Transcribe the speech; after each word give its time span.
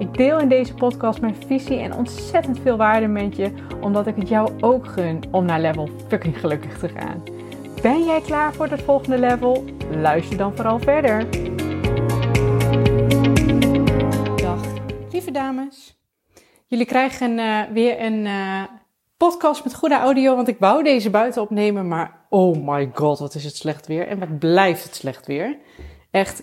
Ik 0.00 0.16
deel 0.16 0.38
in 0.38 0.48
deze 0.48 0.74
podcast 0.74 1.20
mijn 1.20 1.36
visie 1.46 1.78
en 1.78 1.94
ontzettend 1.94 2.58
veel 2.60 2.76
waarde 2.76 3.06
met 3.06 3.36
je, 3.36 3.52
omdat 3.80 4.06
ik 4.06 4.16
het 4.16 4.28
jou 4.28 4.52
ook 4.60 4.86
gun 4.86 5.22
om 5.30 5.44
naar 5.44 5.60
level 5.60 5.88
fucking 6.08 6.40
gelukkig 6.40 6.78
te 6.78 6.88
gaan. 6.88 7.22
Ben 7.82 8.04
jij 8.04 8.20
klaar 8.20 8.54
voor 8.54 8.66
het 8.66 8.82
volgende 8.82 9.18
level? 9.18 9.64
Luister 9.90 10.36
dan 10.36 10.56
vooral 10.56 10.78
verder. 10.78 11.30
Dag, 14.36 14.62
lieve 15.10 15.30
dames. 15.30 16.00
Jullie 16.66 16.86
krijgen 16.86 17.38
uh, 17.38 17.62
weer 17.72 18.00
een 18.00 18.26
uh, 18.26 18.62
podcast 19.16 19.64
met 19.64 19.74
goede 19.74 19.98
audio, 19.98 20.36
want 20.36 20.48
ik 20.48 20.58
wou 20.58 20.82
deze 20.82 21.10
buiten 21.10 21.42
opnemen, 21.42 21.88
maar 21.88 22.26
oh 22.28 22.66
my 22.66 22.90
god, 22.94 23.18
wat 23.18 23.34
is 23.34 23.44
het 23.44 23.56
slecht 23.56 23.86
weer 23.86 24.06
en 24.06 24.18
wat 24.18 24.38
blijft 24.38 24.84
het 24.84 24.94
slecht 24.94 25.26
weer. 25.26 25.58
Echt 26.10 26.42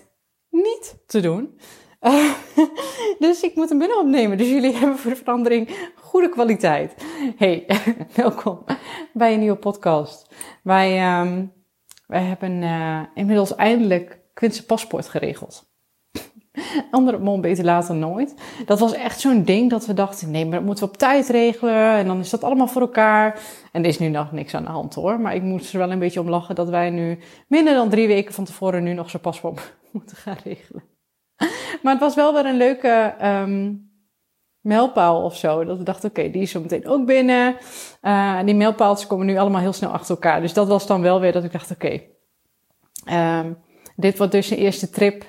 niet 0.50 0.96
te 1.06 1.20
doen. 1.20 1.58
Dus 3.18 3.42
ik 3.42 3.54
moet 3.54 3.68
hem 3.68 3.78
binnen 3.78 3.98
opnemen. 3.98 4.38
Dus 4.38 4.48
jullie 4.48 4.76
hebben 4.78 4.98
voor 4.98 5.10
de 5.10 5.16
verandering 5.16 5.90
goede 5.94 6.28
kwaliteit. 6.28 6.94
Hey, 7.36 7.66
welkom 8.14 8.64
bij 9.12 9.32
een 9.32 9.40
nieuwe 9.40 9.56
podcast. 9.56 10.34
Wij, 10.62 11.20
um, 11.20 11.52
wij 12.06 12.22
hebben 12.22 12.62
uh, 12.62 13.00
inmiddels 13.14 13.54
eindelijk 13.54 14.20
Quintse 14.34 14.66
paspoort 14.66 15.08
geregeld. 15.08 15.66
Andere 16.90 17.18
mond 17.18 17.40
beter 17.40 17.64
later 17.64 17.94
nooit. 17.94 18.34
Dat 18.66 18.78
was 18.78 18.92
echt 18.92 19.20
zo'n 19.20 19.44
ding 19.44 19.70
dat 19.70 19.86
we 19.86 19.94
dachten, 19.94 20.30
nee, 20.30 20.44
maar 20.44 20.56
dat 20.56 20.66
moeten 20.66 20.84
we 20.84 20.90
op 20.90 20.96
tijd 20.96 21.28
regelen. 21.28 21.96
En 21.96 22.06
dan 22.06 22.18
is 22.18 22.30
dat 22.30 22.44
allemaal 22.44 22.68
voor 22.68 22.80
elkaar. 22.80 23.40
En 23.72 23.82
er 23.82 23.88
is 23.88 23.98
nu 23.98 24.08
nog 24.08 24.32
niks 24.32 24.54
aan 24.54 24.64
de 24.64 24.70
hand 24.70 24.94
hoor. 24.94 25.20
Maar 25.20 25.34
ik 25.34 25.42
moet 25.42 25.72
er 25.72 25.78
wel 25.78 25.92
een 25.92 25.98
beetje 25.98 26.20
om 26.20 26.28
lachen 26.28 26.54
dat 26.54 26.68
wij 26.68 26.90
nu 26.90 27.18
minder 27.48 27.74
dan 27.74 27.88
drie 27.88 28.06
weken 28.06 28.34
van 28.34 28.44
tevoren 28.44 28.82
nu 28.82 28.92
nog 28.92 29.10
zo'n 29.10 29.20
paspoort 29.20 29.76
moeten 29.92 30.16
gaan 30.16 30.36
regelen. 30.44 30.97
Maar 31.82 31.92
het 31.92 32.02
was 32.02 32.14
wel 32.14 32.32
weer 32.34 32.46
een 32.46 32.56
leuke 32.56 33.14
um, 33.22 33.90
mijlpaal 34.60 35.22
of 35.22 35.36
zo. 35.36 35.64
Dat 35.64 35.78
we 35.78 35.84
dachten, 35.84 36.08
oké, 36.08 36.30
die 36.30 36.42
is 36.42 36.50
zo 36.50 36.60
meteen 36.60 36.86
ook 36.86 37.06
binnen. 37.06 37.56
Uh, 38.02 38.38
die 38.44 38.54
mijlpaaltjes 38.54 39.08
komen 39.08 39.26
nu 39.26 39.36
allemaal 39.36 39.60
heel 39.60 39.72
snel 39.72 39.90
achter 39.90 40.10
elkaar. 40.10 40.40
Dus 40.40 40.52
dat 40.52 40.68
was 40.68 40.86
dan 40.86 41.02
wel 41.02 41.20
weer 41.20 41.32
dat 41.32 41.44
ik 41.44 41.52
dacht, 41.52 41.70
oké, 41.70 42.00
okay, 43.04 43.40
um, 43.40 43.58
dit 43.96 44.18
wordt 44.18 44.32
dus 44.32 44.50
een 44.50 44.56
eerste 44.56 44.90
trip. 44.90 45.24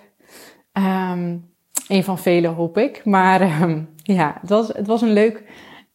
Um, 0.74 1.54
een 1.88 2.04
van 2.04 2.20
vele, 2.20 2.48
hoop 2.48 2.78
ik. 2.78 3.06
Maar 3.06 3.48
ja, 4.04 4.38
het 4.42 4.50
was, 4.50 4.68
het 4.68 4.88
was 4.88 5.02
een 5.02 5.14
leuk... 5.14 5.44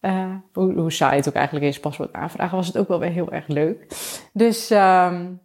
Uh, 0.01 0.35
hoe, 0.53 0.73
hoe 0.73 0.93
saai 0.93 1.17
het 1.17 1.29
ook 1.29 1.35
eigenlijk 1.35 1.67
is, 1.67 1.81
paswoord 1.81 2.13
aanvragen, 2.13 2.57
was 2.57 2.67
het 2.67 2.79
ook 2.79 2.89
wel 2.89 2.99
weer 2.99 3.11
heel 3.11 3.33
erg 3.33 3.47
leuk. 3.47 3.87
Dus 4.33 4.71
um, 4.71 5.41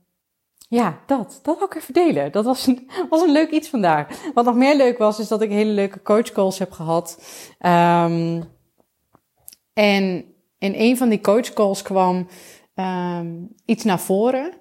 ja, 0.70 1.00
dat. 1.06 1.40
Dat 1.44 1.58
wil 1.58 1.68
ik 1.68 1.76
even 1.76 1.94
delen. 1.94 2.32
Dat 2.32 2.46
was 2.46 2.68
een, 2.68 2.90
was 3.10 3.22
een 3.22 3.32
leuk 3.32 3.52
iets 3.52 3.70
vandaag. 3.70 4.32
Wat 4.34 4.46
nog 4.46 4.56
meer 4.56 4.76
leuk 4.76 4.98
was, 4.98 5.20
is 5.20 5.28
dat 5.28 5.42
ik 5.42 5.50
hele 5.50 5.72
leuke 5.72 6.02
coachcalls 6.02 6.60
heb 6.60 6.72
gehad. 6.72 7.22
Um, 7.60 8.44
en 9.74 10.26
in 10.58 10.74
een 10.76 10.98
van 10.98 11.10
die 11.10 11.22
coachcalls 11.22 11.82
kwam 11.82 12.28
um, 12.76 13.56
iets 13.66 13.84
naar 13.84 14.00
voren. 14.00 14.54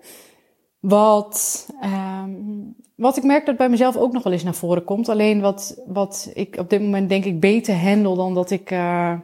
Wat, 0.81 1.67
um, 1.85 2.77
wat 2.97 3.17
ik 3.17 3.23
merk 3.23 3.47
dat 3.47 3.57
bij 3.57 3.69
mezelf 3.69 3.97
ook 3.97 4.13
nog 4.13 4.23
wel 4.23 4.33
eens 4.33 4.45
naar 4.45 4.55
voren 4.55 4.85
komt. 4.85 5.09
Alleen 5.09 5.41
wat, 5.41 5.83
wat 5.87 6.31
ik 6.35 6.57
op 6.59 6.71
dit 6.71 6.81
moment 6.81 7.09
denk 7.09 7.25
ik 7.25 7.41
beter 7.41 7.75
handel 7.75 8.17
dan 8.17 8.35
dat 8.35 8.51
ik, 8.51 8.71
uh, 8.71 9.15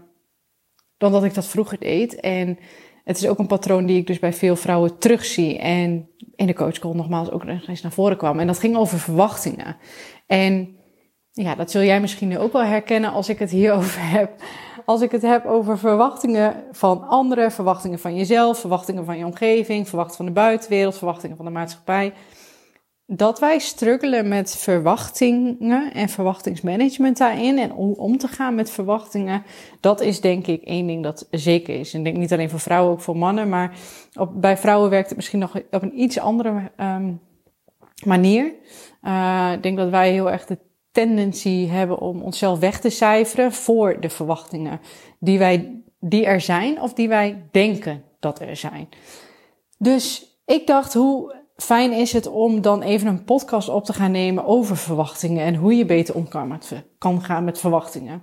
dan 0.97 1.13
dat 1.13 1.25
ik 1.25 1.35
dat 1.35 1.47
vroeger 1.47 1.79
deed. 1.79 2.21
En 2.21 2.59
het 3.05 3.17
is 3.17 3.27
ook 3.29 3.39
een 3.39 3.47
patroon 3.47 3.87
die 3.87 3.99
ik 3.99 4.07
dus 4.07 4.19
bij 4.19 4.33
veel 4.33 4.57
vrouwen 4.57 4.99
terugzie. 4.99 5.59
En 5.59 6.09
in 6.37 6.47
de 6.47 6.55
coachcall 6.55 6.95
nogmaals 6.95 7.31
ook 7.31 7.45
nog 7.45 7.69
eens 7.69 7.83
naar 7.83 7.93
voren 7.93 8.17
kwam. 8.17 8.41
En 8.41 8.47
dat 8.47 8.59
ging 8.59 8.77
over 8.77 8.99
verwachtingen. 8.99 9.77
En 10.27 10.77
ja, 11.33 11.55
dat 11.55 11.71
zul 11.71 11.83
jij 11.83 12.01
misschien 12.01 12.29
nu 12.29 12.39
ook 12.39 12.53
wel 12.53 12.65
herkennen 12.65 13.13
als 13.13 13.29
ik 13.29 13.39
het 13.39 13.51
hierover 13.51 14.11
heb. 14.19 14.43
Als 14.85 15.01
ik 15.01 15.11
het 15.11 15.23
heb 15.23 15.47
over 15.47 15.79
verwachtingen 15.79 16.65
van 16.73 17.09
anderen, 17.09 17.53
verwachtingen 17.53 17.99
van 17.99 18.17
jezelf, 18.17 18.59
verwachtingen 18.59 19.05
van 19.05 19.19
je 19.19 19.25
omgeving, 19.25 19.89
verwachtingen 19.89 20.17
van 20.17 20.27
de 20.27 20.41
buitenwereld, 20.41 20.97
verwachtingen 20.97 21.37
van 21.37 21.45
de 21.45 21.51
maatschappij 21.51 22.13
dat 23.07 23.39
wij 23.39 23.59
struggelen 23.59 24.29
met 24.29 24.57
verwachtingen 24.57 25.93
en 25.93 26.09
verwachtingsmanagement 26.09 27.17
daarin 27.17 27.59
en 27.59 27.73
om 27.73 27.93
om 27.93 28.19
te 28.19 28.29
gaan 28.29 28.55
met 28.55 28.71
verwachtingen, 28.71 29.43
dat 29.81 30.01
is 30.01 30.21
denk 30.21 30.47
ik 30.47 30.63
één 30.63 30.87
ding 30.87 31.03
dat 31.03 31.27
zeker 31.31 31.79
is. 31.79 31.93
En 31.93 31.99
ik 31.99 32.05
denk 32.05 32.17
niet 32.17 32.33
alleen 32.33 32.51
voor 32.51 32.61
vrouwen, 32.61 32.93
ook 32.93 33.01
voor 33.01 33.17
mannen, 33.17 33.49
maar 33.49 33.77
op, 34.15 34.41
bij 34.41 34.57
vrouwen 34.57 34.91
werkt 34.91 35.09
het 35.09 35.17
misschien 35.17 35.39
nog 35.39 35.57
op 35.71 35.83
een 35.83 36.01
iets 36.01 36.19
andere 36.19 36.71
um, 36.77 37.21
manier. 38.05 38.55
Uh, 39.03 39.51
ik 39.55 39.63
denk 39.63 39.77
dat 39.77 39.91
wij 39.91 40.13
heel 40.13 40.31
erg 40.31 40.47
de 40.47 40.59
tendency 40.93 41.67
hebben 41.67 41.99
om 41.99 42.23
onszelf 42.23 42.59
weg 42.59 42.81
te 42.81 42.91
cijferen 42.91 43.53
voor 43.53 44.01
de 44.01 44.11
verwachtingen 44.11 44.81
die, 45.19 45.39
wij, 45.39 45.83
die 46.01 46.27
er 46.27 46.41
zijn 46.41 46.81
of 46.81 46.93
die 46.93 47.09
wij 47.09 47.49
denken 47.51 48.05
dat 48.21 48.41
er 48.41 48.57
zijn. 48.57 48.89
Dus 49.79 50.37
ik 50.45 50.67
dacht, 50.67 50.95
hoe 50.95 51.44
fijn 51.57 51.93
is 51.93 52.13
het 52.13 52.27
om 52.27 52.61
dan 52.61 52.83
even 52.83 53.09
een 53.09 53.25
podcast 53.25 53.69
op 53.69 53.85
te 53.85 53.93
gaan 53.93 54.11
nemen 54.11 54.45
over 54.45 54.77
verwachtingen 54.77 55.45
en 55.45 55.55
hoe 55.55 55.77
je 55.77 55.85
beter 55.85 56.15
om 56.15 56.29
kan, 56.29 56.49
met, 56.49 56.85
kan 56.99 57.23
gaan 57.23 57.45
met 57.45 57.59
verwachtingen. 57.59 58.23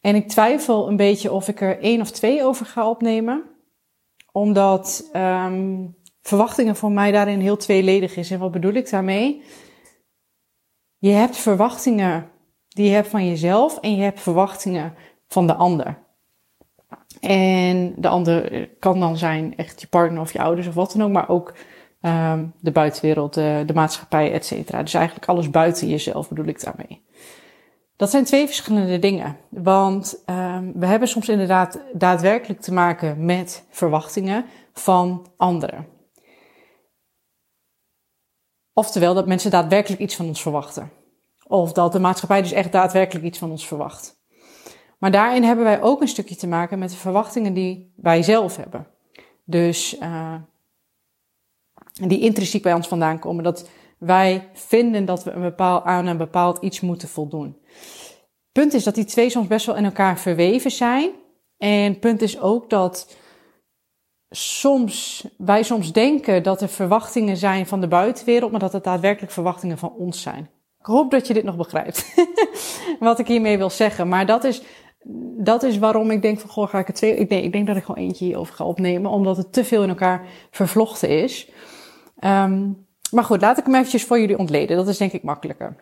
En 0.00 0.14
ik 0.14 0.28
twijfel 0.28 0.88
een 0.88 0.96
beetje 0.96 1.32
of 1.32 1.48
ik 1.48 1.60
er 1.60 1.80
één 1.80 2.00
of 2.00 2.10
twee 2.10 2.44
over 2.44 2.66
ga 2.66 2.88
opnemen, 2.88 3.42
omdat 4.32 5.10
um, 5.12 5.96
verwachtingen 6.22 6.76
voor 6.76 6.92
mij 6.92 7.12
daarin 7.12 7.40
heel 7.40 7.56
tweeledig 7.56 8.16
is. 8.16 8.30
En 8.30 8.38
wat 8.38 8.50
bedoel 8.50 8.72
ik 8.72 8.90
daarmee? 8.90 9.42
Je 10.98 11.10
hebt 11.10 11.36
verwachtingen 11.36 12.30
die 12.68 12.86
je 12.86 12.94
hebt 12.94 13.08
van 13.08 13.26
jezelf 13.28 13.78
en 13.78 13.96
je 13.96 14.02
hebt 14.02 14.20
verwachtingen 14.20 14.94
van 15.28 15.46
de 15.46 15.54
ander. 15.54 16.04
En 17.20 17.94
de 17.96 18.08
ander 18.08 18.68
kan 18.78 19.00
dan 19.00 19.16
zijn 19.16 19.56
echt 19.56 19.80
je 19.80 19.86
partner 19.86 20.20
of 20.20 20.32
je 20.32 20.40
ouders 20.40 20.66
of 20.66 20.74
wat 20.74 20.92
dan 20.92 21.02
ook, 21.02 21.12
maar 21.12 21.28
ook 21.28 21.54
um, 22.00 22.52
de 22.60 22.70
buitenwereld, 22.70 23.34
de, 23.34 23.62
de 23.66 23.74
maatschappij, 23.74 24.32
et 24.32 24.46
cetera. 24.46 24.82
Dus 24.82 24.94
eigenlijk 24.94 25.26
alles 25.28 25.50
buiten 25.50 25.88
jezelf 25.88 26.28
bedoel 26.28 26.46
ik 26.46 26.64
daarmee. 26.64 27.04
Dat 27.96 28.10
zijn 28.10 28.24
twee 28.24 28.46
verschillende 28.46 28.98
dingen. 28.98 29.36
Want 29.48 30.22
um, 30.26 30.72
we 30.74 30.86
hebben 30.86 31.08
soms 31.08 31.28
inderdaad 31.28 31.80
daadwerkelijk 31.92 32.60
te 32.60 32.72
maken 32.72 33.24
met 33.24 33.66
verwachtingen 33.70 34.44
van 34.72 35.26
anderen. 35.36 35.86
Oftewel 38.72 39.14
dat 39.14 39.26
mensen 39.26 39.50
daadwerkelijk 39.50 40.00
iets 40.00 40.16
van 40.16 40.26
ons 40.26 40.42
verwachten. 40.42 40.90
Of 41.46 41.72
dat 41.72 41.92
de 41.92 42.00
maatschappij 42.00 42.42
dus 42.42 42.52
echt 42.52 42.72
daadwerkelijk 42.72 43.24
iets 43.24 43.38
van 43.38 43.50
ons 43.50 43.66
verwacht. 43.66 44.24
Maar 44.98 45.10
daarin 45.10 45.42
hebben 45.42 45.64
wij 45.64 45.82
ook 45.82 46.00
een 46.00 46.08
stukje 46.08 46.36
te 46.36 46.46
maken 46.46 46.78
met 46.78 46.90
de 46.90 46.96
verwachtingen 46.96 47.54
die 47.54 47.92
wij 47.96 48.22
zelf 48.22 48.56
hebben. 48.56 48.86
Dus 49.44 49.98
uh, 49.98 50.34
die 52.00 52.20
intrinsiek 52.20 52.62
bij 52.62 52.74
ons 52.74 52.88
vandaan 52.88 53.18
komen. 53.18 53.44
Dat 53.44 53.68
wij 53.98 54.48
vinden 54.52 55.04
dat 55.04 55.24
we 55.24 55.30
een 55.30 55.42
bepaald, 55.42 55.84
aan 55.84 56.06
een 56.06 56.16
bepaald 56.16 56.58
iets 56.62 56.80
moeten 56.80 57.08
voldoen. 57.08 57.56
Punt 58.52 58.74
is 58.74 58.84
dat 58.84 58.94
die 58.94 59.04
twee 59.04 59.30
soms 59.30 59.46
best 59.46 59.66
wel 59.66 59.76
in 59.76 59.84
elkaar 59.84 60.18
verweven 60.18 60.70
zijn. 60.70 61.10
En 61.58 61.98
punt 61.98 62.22
is 62.22 62.40
ook 62.40 62.70
dat 62.70 63.16
soms, 64.30 65.24
wij 65.38 65.62
soms 65.62 65.92
denken 65.92 66.42
dat 66.42 66.60
er 66.60 66.68
verwachtingen 66.68 67.36
zijn 67.36 67.66
van 67.66 67.80
de 67.80 67.88
buitenwereld, 67.88 68.50
maar 68.50 68.60
dat 68.60 68.72
het 68.72 68.84
daadwerkelijk 68.84 69.32
verwachtingen 69.32 69.78
van 69.78 69.92
ons 69.92 70.22
zijn. 70.22 70.50
Ik 70.78 70.86
hoop 70.86 71.10
dat 71.10 71.26
je 71.26 71.34
dit 71.34 71.44
nog 71.44 71.56
begrijpt. 71.56 72.14
Wat 73.00 73.18
ik 73.18 73.26
hiermee 73.26 73.58
wil 73.58 73.70
zeggen. 73.70 74.08
Maar 74.08 74.26
dat 74.26 74.44
is, 74.44 74.62
dat 75.38 75.62
is 75.62 75.78
waarom 75.78 76.10
ik 76.10 76.22
denk 76.22 76.40
van, 76.40 76.50
goh, 76.50 76.68
ga 76.68 76.78
ik 76.78 76.86
het 76.86 76.96
twee, 76.96 77.26
denk, 77.26 77.44
ik 77.44 77.52
denk 77.52 77.66
dat 77.66 77.76
ik 77.76 77.84
gewoon 77.84 78.04
eentje 78.04 78.24
hierover 78.24 78.54
ga 78.54 78.64
opnemen, 78.64 79.10
omdat 79.10 79.36
het 79.36 79.52
te 79.52 79.64
veel 79.64 79.82
in 79.82 79.88
elkaar 79.88 80.26
vervlochten 80.50 81.08
is. 81.08 81.50
Um, 82.20 82.86
maar 83.10 83.24
goed, 83.24 83.40
laat 83.40 83.58
ik 83.58 83.64
hem 83.64 83.74
eventjes 83.74 84.04
voor 84.04 84.20
jullie 84.20 84.38
ontleden. 84.38 84.76
Dat 84.76 84.88
is 84.88 84.98
denk 84.98 85.12
ik 85.12 85.22
makkelijker. 85.22 85.76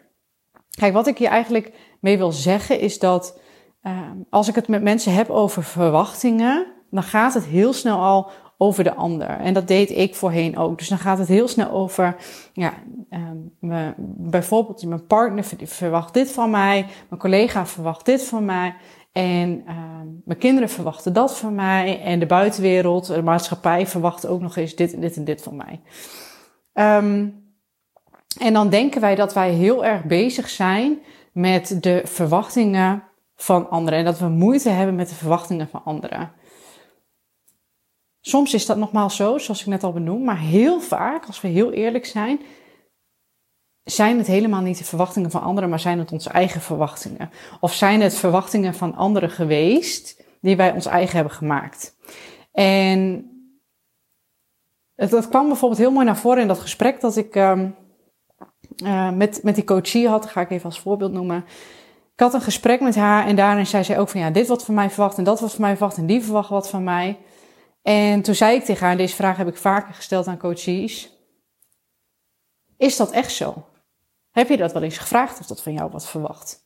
Kijk, 0.70 0.92
wat 0.92 1.06
ik 1.06 1.19
hier 1.19 1.28
eigenlijk 1.28 1.72
mee 2.00 2.19
wil 2.19 2.32
zeggen 2.32 2.81
is 2.81 2.98
dat 2.98 3.38
um, 3.82 4.26
als 4.31 4.48
ik 4.48 4.54
het 4.54 4.69
met 4.69 4.82
mensen 4.82 5.14
heb 5.14 5.31
over 5.31 5.62
verwachtingen, 5.62 6.66
dan 6.90 7.02
gaat 7.02 7.34
het 7.34 7.44
heel 7.44 7.72
snel 7.72 7.98
al 7.98 8.31
over 8.58 8.84
de 8.84 8.94
ander. 8.94 9.28
En 9.28 9.54
dat 9.54 9.69
deed 9.69 9.90
ik 9.90 10.14
voorheen 10.14 10.58
ook. 10.58 10.78
Dus 10.78 10.88
dan 10.88 10.98
gaat 10.98 11.19
het 11.19 11.28
heel 11.28 11.48
snel 11.48 11.70
over, 11.70 12.16
ja, 12.52 12.72
um, 13.10 13.52
bijvoorbeeld 14.16 14.84
mijn 14.84 15.06
partner 15.06 15.44
verwacht 15.64 16.14
dit 16.14 16.32
van 16.32 16.50
mij, 16.50 16.86
mijn 17.08 17.20
collega 17.20 17.66
verwacht 17.66 18.04
dit 18.04 18.25
van 18.25 18.44
mij. 18.44 18.75
En 19.12 19.62
ehm, 19.66 20.06
mijn 20.25 20.38
kinderen 20.38 20.69
verwachten 20.69 21.12
dat 21.12 21.38
van 21.38 21.54
mij. 21.54 22.02
En 22.02 22.19
de 22.19 22.26
buitenwereld, 22.26 23.06
de 23.06 23.22
maatschappij 23.22 23.86
verwacht 23.86 24.26
ook 24.26 24.40
nog 24.40 24.56
eens 24.56 24.75
dit 24.75 24.94
en 24.94 25.00
dit 25.00 25.16
en 25.16 25.25
dit 25.25 25.42
van 25.42 25.56
mij. 25.56 25.81
Ehm, 26.75 27.29
en 28.38 28.53
dan 28.53 28.69
denken 28.69 29.00
wij 29.00 29.15
dat 29.15 29.35
wij 29.35 29.50
heel 29.50 29.85
erg 29.85 30.05
bezig 30.05 30.49
zijn 30.49 30.99
met 31.32 31.82
de 31.82 32.03
verwachtingen 32.05 33.03
van 33.37 33.71
anderen. 33.71 33.99
En 33.99 34.05
dat 34.05 34.19
we 34.19 34.29
moeite 34.29 34.69
hebben 34.69 34.94
met 34.94 35.09
de 35.09 35.15
verwachtingen 35.15 35.69
van 35.69 35.85
anderen. 35.85 36.32
Soms 38.21 38.55
is 38.55 38.67
dat 38.67 38.76
nogmaals 38.76 39.17
zo, 39.17 39.38
zoals 39.38 39.61
ik 39.61 39.67
net 39.67 39.82
al 39.82 39.93
benoemd, 39.93 40.25
maar 40.25 40.38
heel 40.38 40.81
vaak, 40.81 41.26
als 41.26 41.41
we 41.41 41.49
heel 41.49 41.73
eerlijk 41.73 42.06
zijn, 42.06 42.41
zijn 43.85 44.19
het 44.19 44.27
helemaal 44.27 44.61
niet 44.61 44.79
de 44.79 44.85
verwachtingen 44.85 45.31
van 45.31 45.43
anderen, 45.43 45.70
maar 45.70 45.81
zijn 45.81 45.99
het 45.99 46.12
onze 46.12 46.31
eigen 46.31 46.61
verwachtingen. 46.61 47.31
Of 47.61 47.75
zijn 47.75 48.00
het 48.00 48.15
verwachtingen 48.15 48.75
van 48.75 48.94
anderen 48.94 49.31
geweest 49.31 50.23
die 50.41 50.56
wij 50.56 50.73
ons 50.73 50.87
eigen 50.87 51.15
hebben 51.15 51.35
gemaakt. 51.35 51.97
En 52.53 53.29
dat 54.96 55.29
kwam 55.29 55.46
bijvoorbeeld 55.46 55.81
heel 55.81 55.91
mooi 55.91 56.06
naar 56.06 56.17
voren 56.17 56.43
in 56.43 56.49
dat 56.49 56.58
gesprek 56.58 57.00
dat 57.00 57.17
ik 57.17 57.35
um, 57.35 57.76
uh, 58.85 59.11
met, 59.11 59.41
met 59.43 59.55
die 59.55 59.64
coachie 59.64 60.08
had. 60.08 60.23
Dat 60.23 60.31
ga 60.31 60.41
ik 60.41 60.50
even 60.50 60.64
als 60.64 60.81
voorbeeld 60.81 61.12
noemen. 61.12 61.44
Ik 62.12 62.20
had 62.20 62.35
een 62.35 62.41
gesprek 62.41 62.81
met 62.81 62.94
haar 62.94 63.26
en 63.26 63.37
daarin 63.37 63.67
zei 63.67 63.85
zij 63.85 63.99
ook 63.99 64.08
van 64.08 64.20
ja, 64.20 64.31
dit 64.31 64.46
wordt 64.46 64.64
van 64.64 64.75
mij 64.75 64.91
verwacht 64.91 65.19
en 65.19 65.25
dat 65.25 65.38
wordt 65.38 65.55
van 65.55 65.64
mij 65.64 65.76
verwacht 65.76 65.96
en 65.96 66.06
die 66.06 66.23
verwacht 66.23 66.49
wat 66.49 66.69
van 66.69 66.85
mij. 66.85 67.19
En 67.82 68.23
toen 68.23 68.35
zei 68.35 68.56
ik 68.56 68.64
tegen 68.64 68.87
haar, 68.87 68.96
deze 68.96 69.14
vraag 69.14 69.37
heb 69.37 69.49
ik 69.49 69.56
vaker 69.56 69.94
gesteld 69.94 70.26
aan 70.26 70.38
coaches. 70.38 71.19
Is 72.76 72.96
dat 72.96 73.11
echt 73.11 73.32
zo? 73.32 73.67
Heb 74.31 74.49
je 74.49 74.56
dat 74.56 74.73
wel 74.73 74.82
eens 74.82 74.99
gevraagd 74.99 75.41
of 75.41 75.46
dat 75.46 75.62
van 75.62 75.73
jou 75.73 75.91
wat 75.91 76.08
verwacht? 76.08 76.63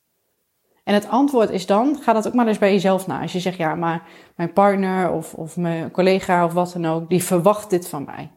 En 0.88 0.94
het 0.94 1.08
antwoord 1.08 1.50
is 1.50 1.67
dan, 1.67 1.99
ga 2.00 2.12
dat 2.12 2.26
ook 2.26 2.35
maar 2.35 2.46
eens 2.46 2.58
bij 2.58 2.73
jezelf 2.73 3.06
na. 3.06 3.20
Als 3.20 3.32
je 3.32 3.40
zegt, 3.40 3.56
ja, 3.56 3.75
maar 3.75 4.08
mijn 4.37 4.52
partner 4.52 5.11
of, 5.11 5.35
of 5.35 5.56
mijn 5.56 5.90
collega 5.90 6.44
of 6.44 6.52
wat 6.52 6.73
dan 6.73 6.87
ook, 6.87 7.08
die 7.08 7.25
verwacht 7.25 7.70
dit 7.70 7.88
van 7.88 8.05
mij. 8.05 8.31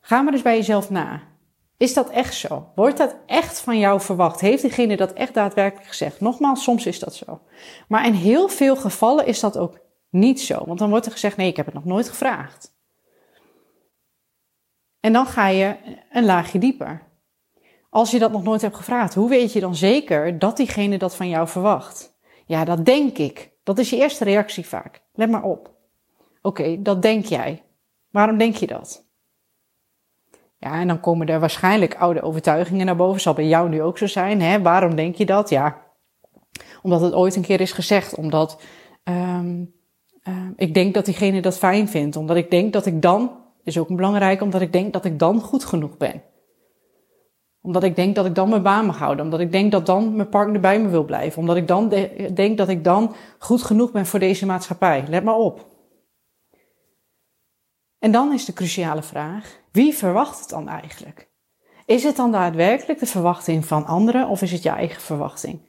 Ga 0.00 0.22
maar 0.22 0.32
eens 0.32 0.42
bij 0.42 0.56
jezelf 0.56 0.90
na. 0.90 1.22
Is 1.76 1.94
dat 1.94 2.10
echt 2.10 2.34
zo? 2.34 2.72
Wordt 2.74 2.96
dat 2.96 3.16
echt 3.26 3.60
van 3.60 3.78
jou 3.78 4.00
verwacht? 4.00 4.40
Heeft 4.40 4.62
diegene 4.62 4.96
dat 4.96 5.12
echt 5.12 5.34
daadwerkelijk 5.34 5.88
gezegd? 5.88 6.20
Nogmaals, 6.20 6.62
soms 6.62 6.86
is 6.86 6.98
dat 6.98 7.14
zo. 7.14 7.40
Maar 7.88 8.06
in 8.06 8.12
heel 8.12 8.48
veel 8.48 8.76
gevallen 8.76 9.26
is 9.26 9.40
dat 9.40 9.58
ook 9.58 9.78
niet 10.10 10.40
zo. 10.40 10.64
Want 10.66 10.78
dan 10.78 10.90
wordt 10.90 11.06
er 11.06 11.12
gezegd, 11.12 11.36
nee, 11.36 11.48
ik 11.48 11.56
heb 11.56 11.66
het 11.66 11.74
nog 11.74 11.84
nooit 11.84 12.08
gevraagd. 12.08 12.76
En 15.00 15.12
dan 15.12 15.26
ga 15.26 15.46
je 15.46 15.76
een 16.10 16.24
laagje 16.24 16.58
dieper. 16.58 17.07
Als 17.90 18.10
je 18.10 18.18
dat 18.18 18.32
nog 18.32 18.42
nooit 18.42 18.62
hebt 18.62 18.76
gevraagd, 18.76 19.14
hoe 19.14 19.28
weet 19.28 19.52
je 19.52 19.60
dan 19.60 19.74
zeker 19.74 20.38
dat 20.38 20.56
diegene 20.56 20.98
dat 20.98 21.16
van 21.16 21.28
jou 21.28 21.48
verwacht? 21.48 22.16
Ja, 22.46 22.64
dat 22.64 22.84
denk 22.84 23.18
ik. 23.18 23.52
Dat 23.62 23.78
is 23.78 23.90
je 23.90 23.96
eerste 23.96 24.24
reactie 24.24 24.66
vaak. 24.66 25.02
Let 25.12 25.30
maar 25.30 25.42
op. 25.42 25.74
Oké, 26.42 26.82
dat 26.82 27.02
denk 27.02 27.24
jij. 27.24 27.62
Waarom 28.10 28.38
denk 28.38 28.54
je 28.54 28.66
dat? 28.66 29.06
Ja, 30.58 30.80
en 30.80 30.88
dan 30.88 31.00
komen 31.00 31.26
er 31.26 31.40
waarschijnlijk 31.40 31.94
oude 31.94 32.22
overtuigingen 32.22 32.86
naar 32.86 32.96
boven. 32.96 33.20
Zal 33.20 33.34
bij 33.34 33.46
jou 33.46 33.68
nu 33.68 33.82
ook 33.82 33.98
zo 33.98 34.06
zijn. 34.06 34.40
Hè? 34.40 34.62
Waarom 34.62 34.94
denk 34.94 35.14
je 35.14 35.26
dat? 35.26 35.48
Ja, 35.48 35.82
omdat 36.82 37.00
het 37.00 37.14
ooit 37.14 37.36
een 37.36 37.42
keer 37.42 37.60
is 37.60 37.72
gezegd. 37.72 38.14
Omdat 38.14 38.60
um, 39.04 39.74
ik 40.56 40.74
denk 40.74 40.94
dat 40.94 41.04
diegene 41.04 41.40
dat 41.40 41.58
fijn 41.58 41.88
vindt. 41.88 42.16
Omdat 42.16 42.36
ik 42.36 42.50
denk 42.50 42.72
dat 42.72 42.86
ik 42.86 43.02
dan, 43.02 43.30
is 43.64 43.78
ook 43.78 43.96
belangrijk, 43.96 44.40
omdat 44.40 44.60
ik 44.60 44.72
denk 44.72 44.92
dat 44.92 45.04
ik 45.04 45.18
dan 45.18 45.40
goed 45.40 45.64
genoeg 45.64 45.96
ben 45.96 46.22
omdat 47.60 47.82
ik 47.82 47.96
denk 47.96 48.14
dat 48.14 48.26
ik 48.26 48.34
dan 48.34 48.48
mijn 48.48 48.62
baan 48.62 48.86
mag 48.86 48.98
houden. 48.98 49.24
Omdat 49.24 49.40
ik 49.40 49.52
denk 49.52 49.72
dat 49.72 49.86
dan 49.86 50.16
mijn 50.16 50.28
partner 50.28 50.60
bij 50.60 50.80
me 50.80 50.88
wil 50.88 51.04
blijven. 51.04 51.40
Omdat 51.40 51.56
ik 51.56 51.68
dan 51.68 51.88
denk 52.34 52.58
dat 52.58 52.68
ik 52.68 52.84
dan 52.84 53.14
goed 53.38 53.62
genoeg 53.62 53.92
ben 53.92 54.06
voor 54.06 54.18
deze 54.18 54.46
maatschappij. 54.46 55.04
Let 55.08 55.24
maar 55.24 55.34
op. 55.34 55.66
En 57.98 58.12
dan 58.12 58.32
is 58.32 58.44
de 58.44 58.52
cruciale 58.52 59.02
vraag: 59.02 59.60
wie 59.72 59.94
verwacht 59.94 60.40
het 60.40 60.48
dan 60.48 60.68
eigenlijk? 60.68 61.30
Is 61.86 62.04
het 62.04 62.16
dan 62.16 62.32
daadwerkelijk 62.32 62.98
de 62.98 63.06
verwachting 63.06 63.66
van 63.66 63.86
anderen 63.86 64.28
of 64.28 64.42
is 64.42 64.52
het 64.52 64.62
je 64.62 64.68
eigen 64.68 65.02
verwachting? 65.02 65.60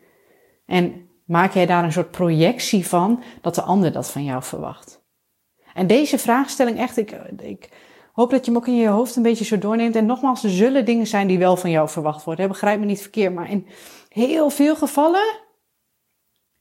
En 0.65 1.09
maak 1.25 1.53
jij 1.53 1.65
daar 1.65 1.83
een 1.83 1.92
soort 1.92 2.12
projectie 2.12 2.88
van 2.88 3.24
dat 3.42 3.56
de 3.56 3.62
ander 3.62 3.92
dat 3.92 4.12
van 4.12 4.24
jou 4.24 4.44
verwacht? 4.44 5.03
En 5.74 5.88
deze 5.88 6.18
vraagstelling, 6.18 6.77
echt, 6.77 6.97
ik, 6.97 7.12
ik 7.38 7.69
hoop 8.19 8.30
dat 8.30 8.45
je 8.45 8.51
hem 8.51 8.60
ook 8.60 8.68
in 8.68 8.75
je 8.75 8.88
hoofd 8.88 9.16
een 9.16 9.24
beetje 9.24 9.45
zo 9.45 9.57
doorneemt. 9.57 9.95
En 9.95 10.06
nogmaals, 10.06 10.44
er 10.44 10.50
zullen 10.50 10.86
dingen 10.86 11.07
zijn 11.07 11.27
die 11.27 11.39
wel 11.39 11.57
van 11.57 11.69
jou 11.69 11.89
verwacht 11.89 12.24
worden. 12.24 12.48
Begrijp 12.48 12.80
me 12.80 12.86
niet 12.86 13.01
verkeerd, 13.01 13.33
maar 13.33 13.50
in 13.50 13.68
heel 14.10 14.50
veel 14.50 14.75
gevallen 14.75 15.39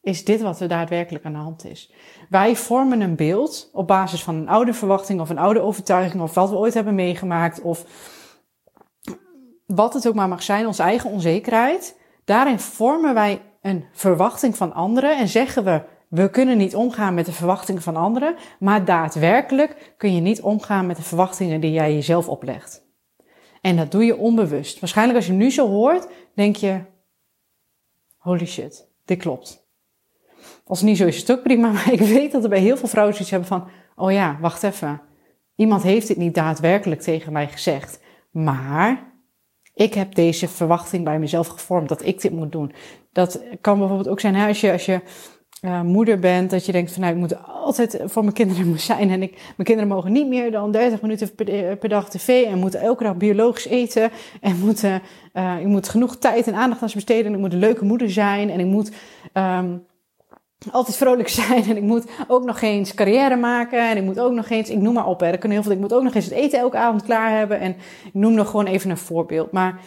is 0.00 0.24
dit 0.24 0.40
wat 0.40 0.60
er 0.60 0.68
daadwerkelijk 0.68 1.24
aan 1.24 1.32
de 1.32 1.38
hand 1.38 1.64
is. 1.64 1.92
Wij 2.28 2.56
vormen 2.56 3.00
een 3.00 3.16
beeld 3.16 3.70
op 3.72 3.86
basis 3.86 4.22
van 4.22 4.34
een 4.34 4.48
oude 4.48 4.72
verwachting 4.72 5.20
of 5.20 5.30
een 5.30 5.38
oude 5.38 5.60
overtuiging 5.60 6.22
of 6.22 6.34
wat 6.34 6.50
we 6.50 6.56
ooit 6.56 6.74
hebben 6.74 6.94
meegemaakt 6.94 7.60
of 7.60 7.84
wat 9.66 9.94
het 9.94 10.08
ook 10.08 10.14
maar 10.14 10.28
mag 10.28 10.42
zijn, 10.42 10.66
onze 10.66 10.82
eigen 10.82 11.10
onzekerheid. 11.10 12.00
Daarin 12.24 12.60
vormen 12.60 13.14
wij 13.14 13.42
een 13.62 13.84
verwachting 13.92 14.56
van 14.56 14.72
anderen 14.72 15.16
en 15.16 15.28
zeggen 15.28 15.64
we 15.64 15.82
we 16.08 16.30
kunnen 16.30 16.56
niet 16.56 16.74
omgaan 16.74 17.14
met 17.14 17.26
de 17.26 17.32
verwachtingen 17.32 17.82
van 17.82 17.96
anderen, 17.96 18.34
maar 18.58 18.84
daadwerkelijk 18.84 19.94
kun 19.96 20.14
je 20.14 20.20
niet 20.20 20.40
omgaan 20.40 20.86
met 20.86 20.96
de 20.96 21.02
verwachtingen 21.02 21.60
die 21.60 21.72
jij 21.72 21.94
jezelf 21.94 22.28
oplegt. 22.28 22.86
En 23.60 23.76
dat 23.76 23.90
doe 23.90 24.04
je 24.04 24.16
onbewust. 24.16 24.80
Waarschijnlijk 24.80 25.18
als 25.18 25.26
je 25.26 25.32
nu 25.32 25.50
zo 25.50 25.68
hoort, 25.68 26.08
denk 26.34 26.56
je, 26.56 26.80
holy 28.16 28.46
shit, 28.46 28.88
dit 29.04 29.18
klopt. 29.18 29.66
Als 30.64 30.78
het 30.78 30.88
niet 30.88 30.96
zo 30.96 31.06
is, 31.06 31.14
is 31.14 31.20
het 31.20 31.32
ook 31.32 31.42
prima, 31.42 31.70
maar 31.72 31.92
ik 31.92 32.00
weet 32.00 32.32
dat 32.32 32.42
er 32.42 32.48
bij 32.48 32.60
heel 32.60 32.76
veel 32.76 32.88
vrouwen 32.88 33.14
zoiets 33.14 33.32
hebben 33.32 33.48
van, 33.48 33.68
oh 33.96 34.12
ja, 34.12 34.38
wacht 34.40 34.62
even. 34.62 35.00
Iemand 35.54 35.82
heeft 35.82 36.06
dit 36.06 36.16
niet 36.16 36.34
daadwerkelijk 36.34 37.00
tegen 37.00 37.32
mij 37.32 37.48
gezegd, 37.48 38.00
maar 38.30 39.12
ik 39.74 39.94
heb 39.94 40.14
deze 40.14 40.48
verwachting 40.48 41.04
bij 41.04 41.18
mezelf 41.18 41.46
gevormd 41.46 41.88
dat 41.88 42.04
ik 42.04 42.20
dit 42.20 42.32
moet 42.32 42.52
doen. 42.52 42.72
Dat 43.12 43.42
kan 43.60 43.78
bijvoorbeeld 43.78 44.08
ook 44.08 44.20
zijn 44.20 44.34
hè, 44.34 44.46
als 44.46 44.60
je, 44.60 44.72
als 44.72 44.86
je 44.86 45.00
uh, 45.62 45.82
moeder 45.82 46.18
bent, 46.18 46.50
dat 46.50 46.66
je 46.66 46.72
denkt 46.72 46.92
van 46.92 47.00
nou, 47.00 47.14
ik 47.14 47.20
moet 47.20 47.46
altijd 47.46 48.00
voor 48.04 48.22
mijn 48.22 48.34
kinderen 48.34 48.78
zijn. 48.90 49.10
En 49.10 49.22
ik, 49.22 49.30
mijn 49.32 49.68
kinderen 49.68 49.88
mogen 49.88 50.12
niet 50.12 50.28
meer 50.28 50.50
dan 50.50 50.72
30 50.72 51.00
minuten 51.00 51.34
per, 51.34 51.76
per 51.76 51.88
dag 51.88 52.10
tv 52.10 52.44
en 52.44 52.58
moeten 52.58 52.80
elke 52.80 53.02
dag 53.02 53.16
biologisch 53.16 53.66
eten. 53.66 54.10
En 54.40 54.58
moeten, 54.64 55.02
uh, 55.34 55.60
ik 55.60 55.66
moet 55.66 55.88
genoeg 55.88 56.16
tijd 56.16 56.46
en 56.46 56.54
aandacht 56.54 56.82
aan 56.82 56.88
ze 56.88 56.94
besteden. 56.94 57.26
En 57.26 57.32
ik 57.32 57.38
moet 57.38 57.52
een 57.52 57.58
leuke 57.58 57.84
moeder 57.84 58.10
zijn. 58.10 58.50
En 58.50 58.60
ik 58.60 58.66
moet 58.66 58.92
um, 59.34 59.86
altijd 60.70 60.96
vrolijk 60.96 61.28
zijn. 61.40 61.64
En 61.64 61.76
ik 61.76 61.82
moet 61.82 62.06
ook 62.28 62.44
nog 62.44 62.60
eens 62.60 62.94
carrière 62.94 63.36
maken. 63.36 63.90
En 63.90 63.96
ik 63.96 64.02
moet 64.02 64.20
ook 64.20 64.32
nog 64.32 64.48
eens, 64.48 64.70
ik 64.70 64.78
noem 64.78 64.94
maar 64.94 65.06
op, 65.06 65.20
hè, 65.20 65.26
er 65.26 65.38
kunnen 65.38 65.58
heel 65.58 65.66
veel. 65.66 65.76
Ik 65.76 65.82
moet 65.82 65.92
ook 65.92 66.02
nog 66.02 66.14
eens 66.14 66.24
het 66.24 66.34
eten 66.34 66.58
elke 66.58 66.76
avond 66.76 67.02
klaar 67.02 67.38
hebben. 67.38 67.60
En 67.60 67.70
ik 68.04 68.14
noem 68.14 68.34
nog 68.34 68.50
gewoon 68.50 68.66
even 68.66 68.90
een 68.90 68.98
voorbeeld. 68.98 69.52
Maar 69.52 69.80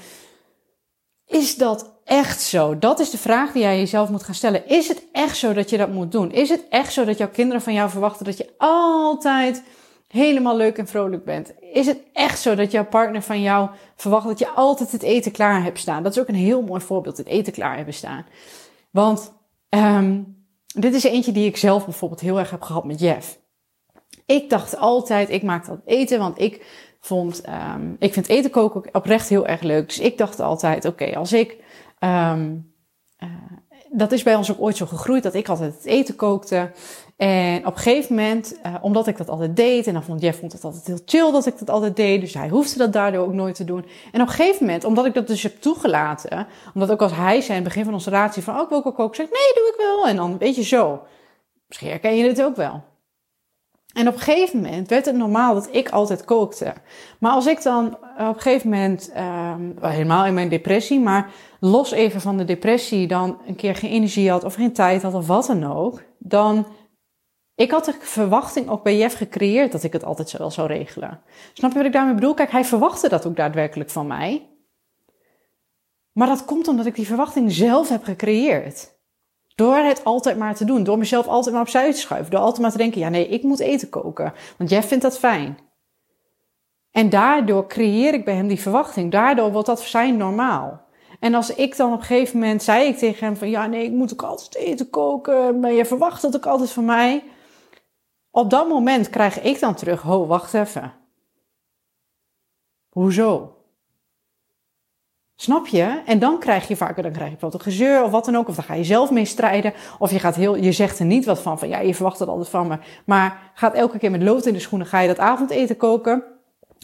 is 1.26 1.56
dat 1.56 1.91
echt 2.12 2.42
zo? 2.42 2.80
Dat 2.80 3.00
is 3.00 3.10
de 3.10 3.18
vraag 3.18 3.52
die 3.52 3.62
jij 3.62 3.78
jezelf 3.78 4.10
moet 4.10 4.24
gaan 4.24 4.36
stellen. 4.36 4.68
Is 4.68 4.88
het 4.88 5.04
echt 5.12 5.38
zo 5.38 5.54
dat 5.54 5.70
je 5.70 5.78
dat 5.78 5.90
moet 5.90 6.12
doen? 6.12 6.32
Is 6.32 6.50
het 6.50 6.66
echt 6.70 6.94
zo 6.94 7.06
dat 7.06 7.18
jouw 7.18 7.30
kinderen 7.30 7.62
van 7.62 7.74
jou 7.74 7.90
verwachten 7.90 8.26
dat 8.26 8.38
je 8.38 8.50
altijd 8.58 9.64
helemaal 10.08 10.58
leuk 10.58 10.78
en 10.78 10.88
vrolijk 10.88 11.26
bent? 11.26 11.54
Is 11.74 11.86
het 11.86 12.00
echt 12.14 12.40
zo 12.40 12.56
dat 12.56 12.72
jouw 12.72 12.86
partner 12.86 13.22
van 13.22 13.42
jou 13.42 13.70
verwacht 13.96 14.28
dat 14.28 14.40
je 14.40 14.50
altijd 14.50 14.92
het 14.92 15.04
eten 15.04 15.32
klaar 15.32 15.64
hebt 15.64 15.80
staan? 15.80 16.04
Dat 16.04 16.16
is 16.16 16.22
ook 16.22 16.28
een 16.28 16.36
heel 16.36 16.62
mooi 16.62 16.82
voorbeeld, 16.82 17.18
het 17.18 17.28
eten 17.28 17.54
klaar 17.54 17.76
hebben 17.76 17.94
staan. 17.94 18.26
Want 18.90 19.34
um, 19.70 20.46
dit 20.66 20.94
is 20.94 21.04
eentje 21.04 21.32
die 21.32 21.48
ik 21.48 21.58
zelf 21.58 21.86
bijvoorbeeld 21.86 22.22
heel 22.22 22.40
erg 22.40 22.50
heb 22.52 22.62
gehad 22.62 22.86
met 22.86 23.00
Jeff. 23.00 23.40
Ik 24.26 24.50
dacht 24.50 24.78
altijd, 24.78 25.30
ik 25.30 25.44
maak 25.44 25.66
dat 25.66 25.80
eten, 25.86 26.20
want 26.20 26.40
ik 26.40 26.66
vond, 27.00 27.42
um, 27.48 27.96
ik 28.00 28.14
vind 28.14 28.28
eten 28.28 28.52
koken 28.52 28.84
oprecht 28.92 29.30
heel 29.30 29.48
erg 29.48 29.62
leuk. 29.62 29.88
Dus 29.88 30.00
ik 30.00 30.18
dacht 30.18 30.40
altijd, 30.40 30.86
oké, 30.86 31.16
als 31.16 31.34
ik, 31.34 31.58
um, 32.04 32.74
uh, 33.24 33.30
dat 33.92 34.12
is 34.12 34.24
bij 34.24 34.36
ons 34.36 34.52
ook 34.52 34.62
ooit 34.62 34.78
zo 34.78 34.86
gegroeid 34.86 35.24
dat 35.24 35.34
ik 35.34 35.50
altijd 35.50 35.74
het 35.74 35.86
eten 35.86 36.16
kookte. 36.16 36.72
En 37.18 37.66
op 37.68 37.74
een 37.74 37.80
gegeven 37.80 38.16
moment, 38.16 38.60
uh, 38.66 38.76
omdat 38.82 39.08
ik 39.08 39.18
dat 39.18 39.30
altijd 39.30 39.56
deed, 39.56 39.88
en 39.88 39.94
dan 39.94 40.04
vond 40.04 40.22
Jeff 40.22 40.40
vond 40.40 40.52
het 40.52 40.64
altijd 40.64 40.88
heel 40.88 41.00
chill 41.06 41.32
dat 41.32 41.46
ik 41.46 41.60
dat 41.60 41.70
altijd 41.70 41.96
deed, 41.96 42.22
dus 42.22 42.34
hij 42.34 42.50
hoefde 42.50 42.78
dat 42.78 42.94
daardoor 42.94 43.26
ook 43.26 43.34
nooit 43.34 43.56
te 43.56 43.64
doen. 43.64 43.86
En 44.12 44.22
op 44.22 44.28
een 44.28 44.34
gegeven 44.34 44.66
moment, 44.66 44.84
omdat 44.84 45.06
ik 45.06 45.14
dat 45.14 45.28
dus 45.28 45.44
heb 45.44 45.62
toegelaten, 45.62 46.48
omdat 46.74 46.92
ook 46.92 47.02
als 47.02 47.16
hij 47.16 47.42
zei 47.42 47.58
in 47.58 47.64
het 47.64 47.64
begin 47.64 47.84
van 47.84 47.94
onze 47.94 48.10
relatie 48.10 48.44
van, 48.44 48.56
oh, 48.56 48.62
ik 48.62 48.70
wil 48.70 48.86
ook 48.86 48.96
koken, 48.96 49.16
zeg 49.16 49.26
nee, 49.26 49.54
doe 49.54 49.74
ik 49.74 49.76
wel. 49.78 50.08
En 50.08 50.16
dan, 50.16 50.38
weet 50.38 50.56
je, 50.56 50.64
zo. 50.64 51.02
Misschien 51.68 51.90
herken 51.90 52.16
je 52.16 52.24
dit 52.24 52.44
ook 52.44 52.56
wel. 52.56 52.84
En 53.94 54.08
op 54.08 54.14
een 54.14 54.20
gegeven 54.20 54.62
moment 54.62 54.90
werd 54.90 55.06
het 55.06 55.16
normaal 55.16 55.54
dat 55.54 55.70
ik 55.72 55.90
altijd 55.90 56.26
kookte. 56.26 56.74
Maar 57.20 57.32
als 57.32 57.46
ik 57.46 57.64
dan 57.64 57.88
op 57.96 58.36
een 58.36 58.42
gegeven 58.42 58.70
moment, 58.70 59.14
um, 59.18 59.76
helemaal 59.82 60.26
in 60.26 60.34
mijn 60.34 60.50
depressie, 60.50 61.00
maar 61.00 61.32
los 61.60 61.92
even 61.92 62.22
van 62.22 62.38
de 62.38 62.46
depressie, 62.46 63.08
dan 63.08 63.42
een 63.48 63.56
keer 63.56 63.76
geen 63.76 63.92
energie 63.92 64.30
had 64.30 64.44
of 64.44 64.54
geen 64.54 64.74
tijd 64.74 65.02
had 65.02 65.14
of 65.14 65.28
wat 65.28 65.46
dan 65.46 65.64
ook, 65.64 66.04
dan. 66.18 66.68
Ik 67.56 67.72
had 67.72 67.86
de 67.86 67.96
verwachting 68.00 68.70
ook 68.70 68.84
bij 68.84 68.98
Jeff 68.98 69.18
gecreëerd 69.18 69.72
dat 69.72 69.84
ik 69.84 69.94
het 69.94 70.04
altijd 70.04 70.38
wel 70.38 70.52
zou 70.52 70.68
regelen. 70.68 71.22
Snap 71.54 71.72
je 71.72 71.78
wat 71.78 71.86
ik 71.86 71.94
daarmee 71.94 72.14
bedoel? 72.14 72.34
Kijk, 72.34 72.52
hij 72.52 72.66
verwachtte 72.66 73.10
dat 73.10 73.26
ook 73.26 73.36
daadwerkelijk 73.36 73.90
van 73.90 74.08
mij. 74.08 74.50
Maar 76.12 76.28
dat 76.28 76.46
komt 76.46 76.68
omdat 76.68 76.86
ik 76.86 76.96
die 76.96 77.08
verwachting 77.08 77.52
zelf 77.52 77.90
heb 77.90 78.04
gecreëerd. 78.04 79.01
Door 79.56 79.76
het 79.76 80.04
altijd 80.04 80.38
maar 80.38 80.56
te 80.56 80.66
doen. 80.66 80.84
Door 80.84 80.98
mezelf 80.98 81.28
altijd 81.28 81.54
maar 81.54 81.64
opzij 81.64 81.92
te 81.92 81.98
schuiven. 81.98 82.32
Door 82.32 82.40
altijd 82.40 82.62
maar 82.62 82.72
te 82.72 82.78
denken, 82.78 83.00
ja 83.00 83.10
nee, 83.10 83.28
ik 83.28 83.44
moet 83.44 83.60
eten 83.60 83.90
koken. 83.90 84.34
Want 84.58 84.70
jij 84.70 84.84
vindt 84.84 85.04
dat 85.04 85.20
fijn. 85.20 85.58
En 86.92 87.10
daardoor 87.10 87.68
creëer 87.68 88.14
ik 88.14 88.26
bij 88.26 88.36
hem 88.36 88.48
die 88.48 88.60
verwachting. 88.60 89.12
Daardoor 89.12 89.52
wordt 89.52 89.68
dat 89.68 89.82
zijn 89.82 90.18
normaal. 90.18 90.82
En 91.20 91.34
als 91.34 91.56
ik 91.56 91.78
dan 91.78 91.94
op 91.94 92.00
een 92.00 92.06
gegeven 92.06 92.40
moment 92.40 92.64
zei 92.64 92.88
ik 92.88 92.98
tegen 92.98 93.26
hem 93.26 93.36
van 93.36 93.50
ja 93.50 93.68
nee, 93.68 93.86
ik 93.86 93.92
moet 93.92 94.14
ook 94.14 94.24
altijd 94.24 94.56
eten 94.56 94.90
koken. 94.90 95.60
Maar 95.60 95.72
je 95.72 95.86
verwacht 95.86 96.22
dat 96.22 96.36
ook 96.36 96.46
altijd 96.46 96.72
van 96.72 96.86
mij. 96.86 97.24
Op 98.32 98.50
dat 98.50 98.68
moment 98.68 99.10
krijg 99.10 99.42
ik 99.42 99.60
dan 99.60 99.76
terug, 99.76 100.02
ho, 100.02 100.26
wacht 100.26 100.54
even. 100.54 100.94
Hoezo? 102.90 103.56
Snap 105.42 105.68
je? 105.68 106.02
En 106.06 106.20
dan 106.20 106.40
krijg 106.40 106.68
je 106.68 106.76
vaker, 106.76 107.04
dan 107.04 107.12
krijg 107.12 107.30
je 107.30 107.38
bijvoorbeeld 107.38 107.66
een 107.66 107.72
gezeur 107.72 108.04
of 108.04 108.12
wat 108.12 108.26
dan 108.26 108.36
ook. 108.36 108.48
Of 108.48 108.56
dan 108.56 108.64
ga 108.64 108.74
je 108.74 108.84
zelf 108.84 109.12
mee 109.12 109.26
strijden. 109.26 109.74
Of 110.00 110.12
je, 110.12 110.20
gaat 110.20 110.36
heel, 110.36 110.56
je 110.56 110.72
zegt 110.72 111.00
er 111.00 111.06
niet 111.06 111.26
wat 111.26 111.40
van, 111.40 111.60
van 111.60 111.68
ja, 111.68 111.80
je 111.80 111.96
verwacht 111.96 112.20
het 112.20 112.28
altijd 112.28 112.50
van 112.50 112.68
me. 112.68 112.78
Maar 113.06 113.52
gaat 113.54 113.74
elke 113.74 113.98
keer 113.98 114.12
met 114.12 114.24
lood 114.24 114.46
in 114.46 114.54
de 114.54 114.60
schoenen, 114.60 114.88
ga 114.88 115.00
je 115.00 115.08
dat 115.08 115.20
avondeten 115.20 115.78
koken. 115.78 116.24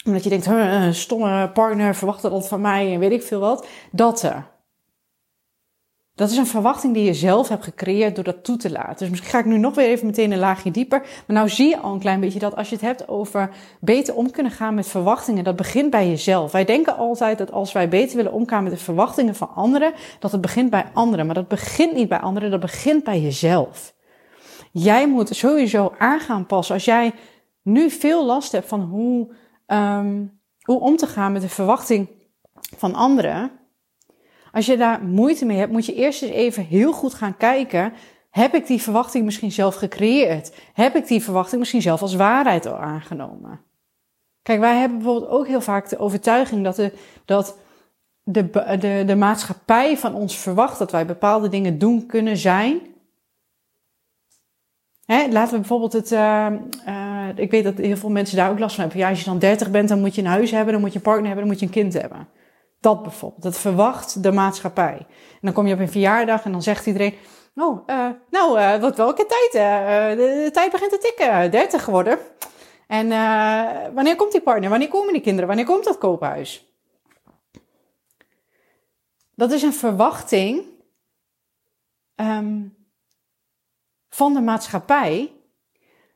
Omdat 0.05 0.23
je 0.23 0.29
denkt, 0.29 0.95
stomme 0.95 1.49
partner 1.49 1.95
verwacht 1.95 2.21
dat 2.21 2.31
altijd 2.31 2.49
van 2.49 2.61
mij 2.61 2.93
en 2.93 2.99
weet 2.99 3.11
ik 3.11 3.23
veel 3.23 3.39
wat. 3.39 3.67
Dat 3.91 4.21
er. 4.21 4.45
Dat 6.17 6.29
is 6.29 6.37
een 6.37 6.47
verwachting 6.47 6.93
die 6.93 7.03
je 7.03 7.13
zelf 7.13 7.47
hebt 7.47 7.63
gecreëerd 7.63 8.15
door 8.15 8.23
dat 8.23 8.43
toe 8.43 8.57
te 8.57 8.71
laten. 8.71 8.97
Dus 8.97 9.09
misschien 9.09 9.31
ga 9.31 9.39
ik 9.39 9.45
nu 9.45 9.57
nog 9.57 9.75
weer 9.75 9.87
even 9.87 10.05
meteen 10.05 10.31
een 10.31 10.39
laagje 10.39 10.71
dieper. 10.71 10.99
Maar 10.99 11.35
nou 11.35 11.49
zie 11.49 11.69
je 11.69 11.79
al 11.79 11.93
een 11.93 11.99
klein 11.99 12.19
beetje 12.19 12.39
dat 12.39 12.55
als 12.55 12.69
je 12.69 12.75
het 12.75 12.83
hebt 12.83 13.07
over 13.07 13.49
beter 13.79 14.15
om 14.15 14.31
kunnen 14.31 14.51
gaan 14.51 14.73
met 14.73 14.87
verwachtingen, 14.87 15.43
dat 15.43 15.55
begint 15.55 15.89
bij 15.89 16.09
jezelf. 16.09 16.51
Wij 16.51 16.65
denken 16.65 16.97
altijd 16.97 17.37
dat 17.37 17.51
als 17.51 17.71
wij 17.71 17.89
beter 17.89 18.15
willen 18.15 18.31
omgaan 18.31 18.63
met 18.63 18.71
de 18.71 18.77
verwachtingen 18.77 19.35
van 19.35 19.49
anderen, 19.55 19.93
dat 20.19 20.31
het 20.31 20.41
begint 20.41 20.69
bij 20.69 20.85
anderen. 20.93 21.25
Maar 21.25 21.35
dat 21.35 21.47
begint 21.47 21.93
niet 21.93 22.09
bij 22.09 22.19
anderen, 22.19 22.51
dat 22.51 22.59
begint 22.59 23.03
bij 23.03 23.21
jezelf. 23.21 23.93
Jij 24.71 25.07
moet 25.07 25.35
sowieso 25.35 25.93
aan 25.97 26.19
gaan 26.19 26.45
passen. 26.45 26.75
Als 26.75 26.85
jij 26.85 27.13
nu 27.61 27.89
veel 27.89 28.25
last 28.25 28.51
hebt 28.51 28.67
van 28.67 28.81
hoe, 28.81 29.35
um, 29.67 30.39
hoe 30.61 30.79
om 30.79 30.95
te 30.95 31.07
gaan 31.07 31.31
met 31.31 31.41
de 31.41 31.49
verwachting 31.49 32.09
van 32.77 32.93
anderen, 32.93 33.51
als 34.51 34.65
je 34.65 34.77
daar 34.77 35.03
moeite 35.03 35.45
mee 35.45 35.57
hebt, 35.57 35.71
moet 35.71 35.85
je 35.85 35.95
eerst 35.95 36.21
eens 36.21 36.31
even 36.31 36.65
heel 36.65 36.91
goed 36.91 37.13
gaan 37.13 37.37
kijken. 37.37 37.93
Heb 38.29 38.55
ik 38.55 38.67
die 38.67 38.81
verwachting 38.81 39.25
misschien 39.25 39.51
zelf 39.51 39.75
gecreëerd? 39.75 40.55
Heb 40.73 40.95
ik 40.95 41.07
die 41.07 41.23
verwachting 41.23 41.59
misschien 41.59 41.81
zelf 41.81 42.01
als 42.01 42.15
waarheid 42.15 42.65
al 42.65 42.77
aangenomen? 42.77 43.61
Kijk, 44.41 44.59
wij 44.59 44.77
hebben 44.77 44.97
bijvoorbeeld 44.97 45.31
ook 45.31 45.47
heel 45.47 45.61
vaak 45.61 45.89
de 45.89 45.97
overtuiging 45.97 46.63
dat 46.63 46.75
de, 46.75 46.91
dat 47.25 47.57
de, 48.23 48.49
de, 48.79 49.03
de 49.05 49.15
maatschappij 49.15 49.97
van 49.97 50.15
ons 50.15 50.37
verwacht 50.37 50.79
dat 50.79 50.91
wij 50.91 51.05
bepaalde 51.05 51.49
dingen 51.49 51.77
doen 51.77 52.05
kunnen 52.05 52.37
zijn. 52.37 52.79
Hè, 55.05 55.27
laten 55.31 55.53
we 55.53 55.59
bijvoorbeeld 55.59 55.93
het. 55.93 56.11
Uh, 56.11 56.47
uh, 56.87 57.27
ik 57.35 57.51
weet 57.51 57.63
dat 57.63 57.77
heel 57.77 57.97
veel 57.97 58.09
mensen 58.09 58.37
daar 58.37 58.51
ook 58.51 58.59
last 58.59 58.75
van 58.75 58.83
hebben. 58.83 59.01
Ja, 59.01 59.09
als 59.09 59.19
je 59.19 59.25
dan 59.25 59.39
30 59.39 59.71
bent, 59.71 59.89
dan 59.89 59.99
moet 59.99 60.15
je 60.15 60.21
een 60.21 60.27
huis 60.27 60.51
hebben, 60.51 60.73
dan 60.73 60.81
moet 60.81 60.91
je 60.91 60.97
een 60.97 61.03
partner 61.03 61.25
hebben, 61.25 61.45
dan 61.45 61.53
moet 61.53 61.61
je 61.61 61.65
een 61.65 61.83
kind 61.83 62.01
hebben. 62.01 62.27
Dat 62.79 63.03
bijvoorbeeld. 63.03 63.43
Dat 63.43 63.57
verwacht 63.57 64.23
de 64.23 64.31
maatschappij. 64.31 64.97
En 65.07 65.39
dan 65.41 65.53
kom 65.53 65.67
je 65.67 65.73
op 65.73 65.79
een 65.79 65.91
verjaardag 65.91 66.45
en 66.45 66.51
dan 66.51 66.61
zegt 66.61 66.85
iedereen: 66.85 67.13
Oh, 67.55 67.87
uh, 67.87 68.09
nou, 68.29 68.59
uh, 68.59 68.75
wat 68.75 68.97
welke 68.97 69.25
tijd? 69.25 69.49
Uh, 69.53 70.09
de, 70.09 70.43
de, 70.43 70.51
tijd 70.51 70.71
begint 70.71 70.91
te 70.91 70.97
tikken. 70.97 71.51
30 71.51 71.83
geworden. 71.83 72.19
En 72.87 73.09
wanneer 73.93 74.15
komt 74.15 74.31
die 74.31 74.41
partner? 74.41 74.69
Wanneer 74.69 74.87
komen 74.87 75.13
die 75.13 75.21
kinderen? 75.21 75.47
Wanneer 75.47 75.65
komt 75.65 75.83
dat 75.83 75.97
koophuis? 75.97 76.67
Dat 79.35 79.51
is 79.51 79.61
een 79.61 79.73
verwachting 79.73 80.65
um, 82.15 82.77
van 84.09 84.33
de 84.33 84.41
maatschappij. 84.41 85.33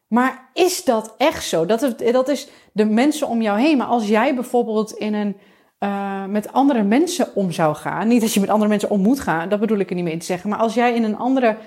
Maar 0.08 0.50
is 0.54 0.84
dat 0.84 1.16
echt 1.18 1.46
zo? 1.46 1.66
Dat, 1.66 1.96
dat 2.12 2.28
is 2.28 2.50
de 2.74 2.86
mensen 2.86 3.28
om 3.28 3.42
jou 3.42 3.60
heen. 3.60 3.78
Maar 3.78 3.88
als 3.88 4.08
jij 4.08 4.36
bijvoorbeeld 4.36 4.92
in 4.92 5.14
een 5.14 5.38
uh, 5.84 6.26
met 6.26 6.54
andere 6.54 6.84
mensen 6.84 7.36
om 7.36 7.52
zou 7.52 7.76
gaan. 7.76 8.08
Niet 8.08 8.22
dat 8.22 8.34
je 8.34 8.40
met 8.40 8.50
andere 8.50 8.70
mensen 8.70 8.90
om 8.90 9.02
moet 9.02 9.20
gaan, 9.20 9.50
dat 9.50 9.60
bedoel 9.60 9.78
ik 9.78 9.90
er 9.90 9.96
niet 9.96 10.04
mee 10.04 10.18
te 10.18 10.26
zeggen. 10.26 10.50
Maar 10.50 10.60
als 10.60 10.74
jij 10.74 10.94
in 10.94 11.04
een 11.04 11.18
andere 11.18 11.58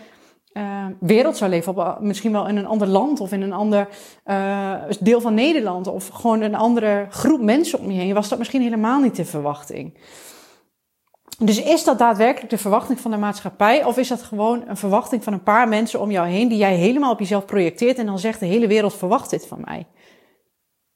uh, 0.52 0.86
wereld 1.00 1.36
zou 1.36 1.50
leven, 1.50 1.76
op, 1.76 1.98
misschien 2.00 2.32
wel 2.32 2.48
in 2.48 2.56
een 2.56 2.66
ander 2.66 2.88
land 2.88 3.20
of 3.20 3.32
in 3.32 3.42
een 3.42 3.52
ander 3.52 3.88
uh, 4.26 4.72
deel 5.00 5.20
van 5.20 5.34
Nederland 5.34 5.86
of 5.86 6.08
gewoon 6.08 6.40
een 6.40 6.54
andere 6.54 7.06
groep 7.10 7.40
mensen 7.40 7.78
om 7.78 7.90
je 7.90 8.00
heen, 8.00 8.14
was 8.14 8.28
dat 8.28 8.38
misschien 8.38 8.62
helemaal 8.62 9.00
niet 9.00 9.16
de 9.16 9.24
verwachting. 9.24 9.98
Dus 11.38 11.62
is 11.62 11.84
dat 11.84 11.98
daadwerkelijk 11.98 12.50
de 12.50 12.58
verwachting 12.58 13.00
van 13.00 13.10
de 13.10 13.16
maatschappij 13.16 13.84
of 13.84 13.96
is 13.96 14.08
dat 14.08 14.22
gewoon 14.22 14.62
een 14.66 14.76
verwachting 14.76 15.24
van 15.24 15.32
een 15.32 15.42
paar 15.42 15.68
mensen 15.68 16.00
om 16.00 16.10
jou 16.10 16.28
heen 16.28 16.48
die 16.48 16.58
jij 16.58 16.74
helemaal 16.74 17.12
op 17.12 17.18
jezelf 17.18 17.44
projecteert 17.44 17.98
en 17.98 18.06
dan 18.06 18.18
zegt 18.18 18.40
de 18.40 18.46
hele 18.46 18.66
wereld 18.66 18.94
verwacht 18.94 19.30
dit 19.30 19.46
van 19.46 19.60
mij? 19.64 19.86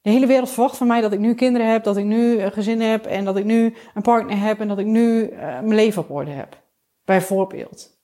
De 0.08 0.14
hele 0.14 0.26
wereld 0.26 0.50
verwacht 0.50 0.76
van 0.76 0.86
mij 0.86 1.00
dat 1.00 1.12
ik 1.12 1.18
nu 1.18 1.34
kinderen 1.34 1.70
heb, 1.70 1.84
dat 1.84 1.96
ik 1.96 2.04
nu 2.04 2.40
een 2.40 2.52
gezin 2.52 2.80
heb 2.80 3.06
en 3.06 3.24
dat 3.24 3.36
ik 3.36 3.44
nu 3.44 3.74
een 3.94 4.02
partner 4.02 4.38
heb 4.40 4.60
en 4.60 4.68
dat 4.68 4.78
ik 4.78 4.86
nu 4.86 5.30
uh, 5.30 5.38
mijn 5.38 5.74
leven 5.74 6.02
op 6.02 6.10
orde 6.10 6.30
heb. 6.30 6.62
Bijvoorbeeld. 7.04 7.98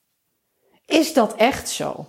Is 0.85 1.13
dat 1.13 1.35
echt 1.35 1.69
zo? 1.69 2.05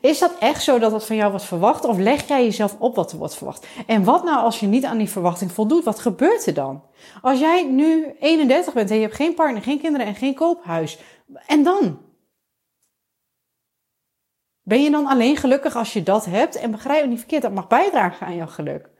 Is 0.00 0.18
dat 0.18 0.38
echt 0.38 0.62
zo 0.62 0.78
dat 0.78 0.90
dat 0.90 1.06
van 1.06 1.16
jou 1.16 1.30
wordt 1.30 1.44
verwacht 1.44 1.84
of 1.84 1.98
leg 1.98 2.28
jij 2.28 2.44
jezelf 2.44 2.76
op 2.78 2.94
wat 2.96 3.12
er 3.12 3.18
wordt 3.18 3.36
verwacht? 3.36 3.66
En 3.86 4.04
wat 4.04 4.24
nou 4.24 4.38
als 4.38 4.60
je 4.60 4.66
niet 4.66 4.84
aan 4.84 4.98
die 4.98 5.10
verwachting 5.10 5.52
voldoet? 5.52 5.84
Wat 5.84 5.98
gebeurt 5.98 6.46
er 6.46 6.54
dan? 6.54 6.82
Als 7.22 7.38
jij 7.38 7.64
nu 7.64 8.14
31 8.20 8.74
bent 8.74 8.90
en 8.90 8.96
je 8.96 9.02
hebt 9.02 9.14
geen 9.14 9.34
partner, 9.34 9.62
geen 9.62 9.80
kinderen 9.80 10.06
en 10.06 10.14
geen 10.14 10.34
koophuis. 10.34 10.98
En 11.46 11.62
dan? 11.62 11.98
Ben 14.62 14.82
je 14.82 14.90
dan 14.90 15.06
alleen 15.06 15.36
gelukkig 15.36 15.76
als 15.76 15.92
je 15.92 16.02
dat 16.02 16.24
hebt? 16.24 16.56
En 16.56 16.70
begrijp 16.70 17.02
me 17.02 17.08
niet 17.08 17.18
verkeerd, 17.18 17.42
dat 17.42 17.54
mag 17.54 17.66
bijdragen 17.66 18.26
aan 18.26 18.36
jouw 18.36 18.46
geluk. 18.46 18.92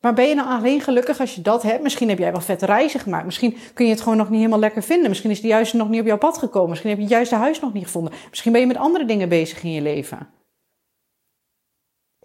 Maar 0.00 0.14
ben 0.14 0.28
je 0.28 0.34
nou 0.34 0.48
alleen 0.48 0.80
gelukkig 0.80 1.20
als 1.20 1.34
je 1.34 1.40
dat 1.40 1.62
hebt? 1.62 1.82
Misschien 1.82 2.08
heb 2.08 2.18
jij 2.18 2.32
wel 2.32 2.40
vette 2.40 2.66
reizen 2.66 3.00
gemaakt. 3.00 3.24
Misschien 3.24 3.56
kun 3.74 3.84
je 3.84 3.90
het 3.90 4.00
gewoon 4.00 4.18
nog 4.18 4.28
niet 4.28 4.38
helemaal 4.38 4.58
lekker 4.58 4.82
vinden. 4.82 5.08
Misschien 5.08 5.30
is 5.30 5.40
de 5.40 5.48
juiste 5.48 5.76
nog 5.76 5.88
niet 5.88 6.00
op 6.00 6.06
jouw 6.06 6.18
pad 6.18 6.38
gekomen. 6.38 6.68
Misschien 6.68 6.90
heb 6.90 6.98
je 6.98 7.04
het 7.04 7.12
juiste 7.12 7.34
huis 7.34 7.60
nog 7.60 7.72
niet 7.72 7.84
gevonden. 7.84 8.12
Misschien 8.28 8.52
ben 8.52 8.60
je 8.60 8.66
met 8.66 8.76
andere 8.76 9.04
dingen 9.04 9.28
bezig 9.28 9.62
in 9.62 9.72
je 9.72 9.80
leven. 9.80 10.28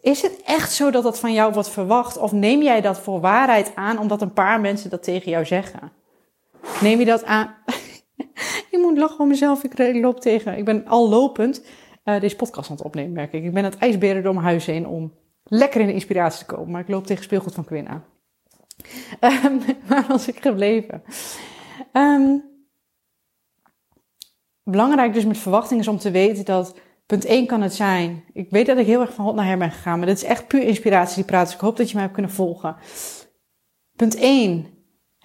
Is 0.02 0.22
het 0.22 0.42
echt 0.46 0.72
zo 0.72 0.92
dat 0.92 1.04
dat 1.04 1.20
van 1.20 1.34
jou 1.34 1.54
wordt 1.54 1.70
verwacht? 1.70 2.18
Of 2.18 2.32
neem 2.32 2.62
jij 2.62 2.82
dat 2.82 3.00
voor 3.00 3.20
waarheid 3.20 3.72
aan 3.76 4.00
omdat 4.00 4.22
een 4.22 4.34
paar 4.34 4.62
mensen 4.62 4.90
dat 4.90 5.04
tegen 5.04 5.32
jou 5.32 5.46
zeggen? 5.46 5.92
Neem 6.82 7.00
je 7.00 7.06
dat 7.06 7.26
aan? 7.26 7.56
ik 8.72 8.78
moet 8.82 8.98
lachen 8.98 9.20
om 9.20 9.28
mezelf. 9.28 9.64
Ik 9.64 9.96
loop 10.02 10.20
tegen. 10.20 10.58
Ik 10.58 10.66
ben 10.66 10.88
al 10.88 11.10
lopend 11.10 11.66
uh, 12.06 12.20
deze 12.20 12.36
podcast 12.36 12.70
aan 12.70 12.76
het 12.76 12.86
opnemen, 12.86 13.12
merk 13.12 13.34
ik. 13.34 13.44
Ik 13.44 13.54
ben 13.54 13.64
het 13.64 13.78
ijsberen 13.78 14.24
door 14.24 14.34
mijn 14.34 14.46
huis 14.46 14.66
heen 14.66 14.88
om 14.88 15.14
lekker 15.48 15.82
in 15.82 15.88
de 15.88 15.94
inspiratie 15.94 16.46
te 16.46 16.54
komen. 16.54 16.72
Maar 16.72 16.82
ik 16.82 16.88
loop 16.88 17.06
tegen 17.06 17.24
speelgoed 17.24 17.54
van 17.54 17.66
Quinn 17.66 17.88
aan. 17.88 18.06
Um, 19.20 19.62
waar 19.90 20.06
was 20.08 20.28
ik 20.28 20.42
gebleven? 20.42 21.04
Um, 21.94 22.44
belangrijk 24.64 25.14
dus 25.14 25.26
met 25.26 25.38
verwachting 25.38 25.80
is 25.80 25.88
om 25.88 25.98
te 25.98 26.12
weten 26.12 26.46
dat 26.46 26.80
punt 27.06 27.26
1 27.26 27.46
kan 27.46 27.62
het 27.62 27.74
zijn. 27.74 28.24
Ik 28.34 28.50
weet 28.50 28.66
dat 28.66 28.78
ik 28.78 28.86
heel 28.86 29.02
erg 29.02 29.14
van 29.14 29.26
hot 29.26 29.36
naar 29.36 29.46
her 29.46 29.58
ben 29.58 29.72
gegaan, 29.72 29.98
maar 29.98 30.08
dit 30.08 30.18
is 30.18 30.24
echt 30.24 30.48
puur 30.48 30.64
inspiratie 30.64 31.16
die 31.16 31.26
praat. 31.26 31.46
Dus 31.46 31.56
ik 31.56 31.62
hoop 31.62 31.78
dat 31.78 31.88
je 31.88 31.94
mij 31.94 32.04
hebt 32.04 32.16
kunnen 32.16 32.32
volgen. 32.32 32.76
Punt 33.96 34.16
1 34.16 34.75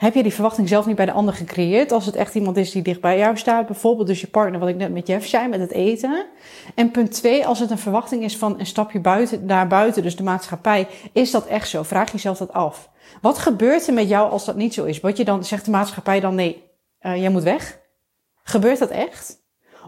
heb 0.01 0.15
je 0.15 0.23
die 0.23 0.35
verwachting 0.35 0.69
zelf 0.69 0.87
niet 0.87 0.97
bij 0.97 1.07
de 1.07 1.13
ander 1.13 1.35
gecreëerd? 1.35 1.93
Als 1.93 2.07
het 2.07 2.17
echt 2.17 2.35
iemand 2.35 2.57
is 2.57 2.71
die 2.71 2.83
dicht 2.83 3.01
bij 3.01 3.19
jou 3.19 3.37
staat, 3.37 3.67
bijvoorbeeld 3.67 4.07
dus 4.07 4.21
je 4.21 4.27
partner, 4.27 4.61
wat 4.61 4.69
ik 4.69 4.77
net 4.77 4.93
met 4.93 5.07
Jeff 5.07 5.27
zei, 5.27 5.49
met 5.49 5.61
het 5.61 5.71
eten. 5.71 6.27
En 6.75 6.91
punt 6.91 7.13
twee, 7.13 7.47
als 7.47 7.59
het 7.59 7.71
een 7.71 7.79
verwachting 7.79 8.23
is 8.23 8.37
van 8.37 8.61
een 8.61 8.67
stapje 8.67 9.01
buiten, 9.01 9.47
naar 9.47 9.67
buiten, 9.67 10.03
dus 10.03 10.17
de 10.17 10.23
maatschappij, 10.23 10.87
is 11.13 11.31
dat 11.31 11.47
echt 11.47 11.69
zo? 11.69 11.83
Vraag 11.83 12.13
jezelf 12.13 12.39
dat 12.39 12.53
af. 12.53 12.91
Wat 13.21 13.39
gebeurt 13.39 13.87
er 13.87 13.95
met 13.95 14.09
jou 14.09 14.31
als 14.31 14.45
dat 14.45 14.57
niet 14.57 14.75
zo 14.75 14.85
is? 14.85 15.01
Wat 15.01 15.17
je 15.17 15.25
dan, 15.25 15.45
zegt 15.45 15.65
de 15.65 15.71
maatschappij 15.71 16.21
dan 16.21 16.35
nee, 16.35 16.63
uh, 17.01 17.17
jij 17.17 17.31
moet 17.31 17.43
weg? 17.43 17.79
Gebeurt 18.43 18.79
dat 18.79 18.91
echt? 18.91 19.39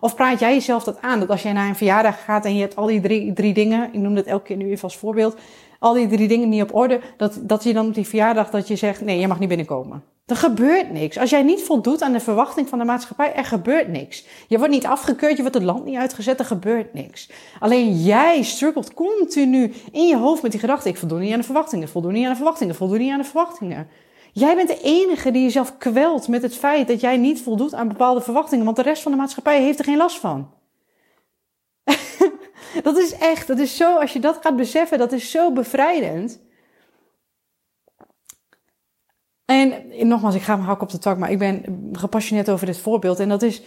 Of 0.01 0.15
praat 0.15 0.41
jij 0.41 0.53
jezelf 0.53 0.85
dat 0.85 1.01
aan? 1.01 1.21
Dat 1.21 1.29
als 1.29 1.43
jij 1.43 1.53
naar 1.53 1.69
een 1.69 1.77
verjaardag 1.77 2.25
gaat 2.25 2.45
en 2.45 2.55
je 2.55 2.61
hebt 2.61 2.77
al 2.77 2.87
die 2.87 3.01
drie, 3.01 3.33
drie 3.33 3.55
dingen, 3.55 3.89
ik 3.93 4.01
noem 4.01 4.15
dat 4.15 4.25
elke 4.25 4.45
keer 4.45 4.57
nu 4.57 4.71
even 4.71 4.83
als 4.83 4.97
voorbeeld, 4.97 5.37
al 5.83 5.93
die 5.93 6.09
drie 6.09 6.29
dingen 6.29 6.49
niet 6.49 6.63
op 6.63 6.75
orde, 6.75 7.01
dat, 7.17 7.39
dat 7.41 7.63
je 7.63 7.73
dan 7.73 7.87
op 7.87 7.95
die 7.95 8.07
verjaardag 8.07 8.51
dat 8.51 8.69
je 8.69 8.77
zegt, 8.77 9.01
nee, 9.01 9.19
je 9.19 9.29
mag 9.29 9.39
niet 9.39 9.49
binnenkomen. 9.49 10.03
Er 10.27 10.37
gebeurt 10.37 10.93
niks. 10.93 11.19
Als 11.19 11.31
jij 11.31 11.43
niet 11.43 11.63
voldoet 11.63 12.03
aan 12.03 12.13
de 12.13 12.21
verwachting 12.21 12.69
van 12.69 12.79
de 12.79 12.85
maatschappij, 12.85 13.35
er 13.35 13.45
gebeurt 13.45 13.89
niks. 13.89 14.27
Je 14.49 14.59
wordt 14.59 14.73
niet 14.73 14.87
afgekeurd, 14.87 15.37
je 15.37 15.43
wordt 15.43 15.57
het 15.57 15.65
land 15.65 15.85
niet 15.85 15.97
uitgezet, 15.97 16.39
er 16.39 16.45
gebeurt 16.45 16.95
niks. 16.95 17.31
Alleen 17.61 18.03
jij 18.03 18.43
struggelt 18.43 18.95
continu 18.95 19.73
in 19.93 20.07
je 20.07 20.17
hoofd 20.17 20.43
met 20.43 20.51
die 20.51 20.61
gedachte, 20.61 20.89
ik 20.89 20.97
voldoen 20.97 21.21
niet 21.21 21.33
aan 21.33 21.39
de 21.39 21.45
verwachtingen, 21.45 21.89
voldoen 21.89 22.13
niet 22.13 22.25
aan 22.25 22.31
de 22.31 22.37
verwachtingen, 22.37 22.75
voldoen 22.75 22.99
niet 22.99 23.13
aan 23.13 23.19
de 23.19 23.25
verwachtingen. 23.25 23.89
Jij 24.33 24.55
bent 24.55 24.69
de 24.69 24.81
enige 24.83 25.31
die 25.31 25.43
jezelf 25.43 25.79
kwelt 25.79 26.29
met 26.29 26.43
het 26.43 26.57
feit 26.57 26.89
dat 26.89 27.01
jij 27.01 27.17
niet 27.17 27.43
voldoet 27.43 27.75
aan 27.75 27.89
bepaalde 27.89 28.21
verwachtingen, 28.21 28.65
want 28.65 28.77
de 28.77 28.83
rest 28.83 29.03
van 29.03 29.13
de 29.13 29.19
maatschappij 29.19 29.63
heeft 29.63 29.79
er 29.79 29.85
geen 29.85 29.97
last 29.97 30.19
van. 30.19 30.49
Dat 32.83 32.97
is 32.97 33.13
echt, 33.13 33.47
dat 33.47 33.59
is 33.59 33.77
zo, 33.77 33.99
als 33.99 34.13
je 34.13 34.21
dat 34.21 34.39
gaat 34.41 34.57
beseffen, 34.57 34.99
dat 34.99 35.13
is 35.13 35.31
zo 35.31 35.53
bevrijdend. 35.53 36.41
En 39.45 39.85
nogmaals, 40.09 40.35
ik 40.35 40.43
ga 40.43 40.57
me 40.57 40.63
hakken 40.63 40.87
op 40.87 40.93
de 40.93 40.99
tak, 40.99 41.19
maar 41.19 41.31
ik 41.31 41.39
ben 41.39 41.89
gepassioneerd 41.93 42.51
over 42.51 42.67
dit 42.67 42.79
voorbeeld. 42.79 43.19
En 43.21 43.29
dat 43.29 43.43
is 43.43 43.63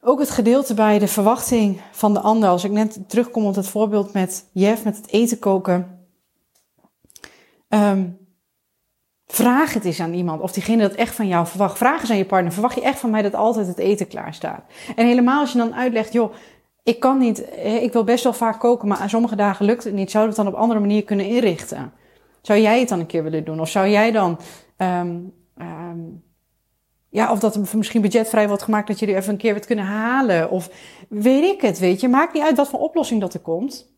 ook 0.00 0.18
het 0.18 0.30
gedeelte 0.30 0.74
bij 0.74 0.98
de 0.98 1.08
verwachting 1.08 1.80
van 1.92 2.14
de 2.14 2.20
ander. 2.20 2.48
Als 2.48 2.64
ik 2.64 2.70
net 2.70 3.08
terugkom 3.08 3.44
op 3.44 3.54
het 3.54 3.68
voorbeeld 3.68 4.12
met 4.12 4.48
Jeff, 4.52 4.84
met 4.84 4.96
het 4.96 5.08
eten 5.08 5.38
koken. 5.38 6.08
Um, 7.68 8.18
vraag 9.26 9.74
het 9.74 9.84
eens 9.84 10.00
aan 10.00 10.12
iemand 10.12 10.40
of 10.40 10.52
diegene 10.52 10.82
dat 10.82 10.92
echt 10.92 11.14
van 11.14 11.28
jou 11.28 11.46
verwacht. 11.46 11.78
Vraag 11.78 12.00
eens 12.00 12.10
aan 12.10 12.16
je 12.16 12.26
partner, 12.26 12.52
verwacht 12.52 12.74
je 12.74 12.82
echt 12.82 12.98
van 12.98 13.10
mij 13.10 13.22
dat 13.22 13.34
altijd 13.34 13.66
het 13.66 13.78
eten 13.78 14.08
klaar 14.08 14.34
staat? 14.34 14.64
En 14.96 15.06
helemaal 15.06 15.40
als 15.40 15.52
je 15.52 15.58
dan 15.58 15.74
uitlegt, 15.74 16.12
joh, 16.12 16.32
ik 16.86 17.00
kan 17.00 17.18
niet, 17.18 17.44
ik 17.80 17.92
wil 17.92 18.04
best 18.04 18.24
wel 18.24 18.32
vaak 18.32 18.60
koken, 18.60 18.88
maar 18.88 18.98
aan 18.98 19.08
sommige 19.08 19.36
dagen 19.36 19.66
lukt 19.66 19.84
het 19.84 19.94
niet. 19.94 20.10
Zou 20.10 20.26
het 20.26 20.36
dan 20.36 20.46
op 20.46 20.54
andere 20.54 20.80
manier 20.80 21.04
kunnen 21.04 21.26
inrichten? 21.26 21.92
Zou 22.42 22.60
jij 22.60 22.78
het 22.78 22.88
dan 22.88 23.00
een 23.00 23.06
keer 23.06 23.22
willen 23.22 23.44
doen? 23.44 23.60
Of 23.60 23.68
zou 23.68 23.88
jij 23.88 24.10
dan 24.10 24.38
um, 24.76 25.32
ja, 27.08 27.30
of 27.32 27.38
dat 27.38 27.54
er 27.54 27.76
misschien 27.76 28.00
budgetvrij 28.00 28.48
wordt 28.48 28.62
gemaakt 28.62 28.86
dat 28.86 28.98
jullie 28.98 29.16
even 29.16 29.32
een 29.32 29.38
keer 29.38 29.54
wat 29.54 29.66
kunnen 29.66 29.84
halen. 29.84 30.50
Of 30.50 30.70
weet 31.08 31.44
ik 31.44 31.60
het, 31.60 31.78
weet 31.78 32.00
je. 32.00 32.08
Maakt 32.08 32.34
niet 32.34 32.42
uit 32.42 32.56
wat 32.56 32.68
voor 32.68 32.80
oplossing 32.80 33.20
dat 33.20 33.34
er 33.34 33.40
komt. 33.40 33.95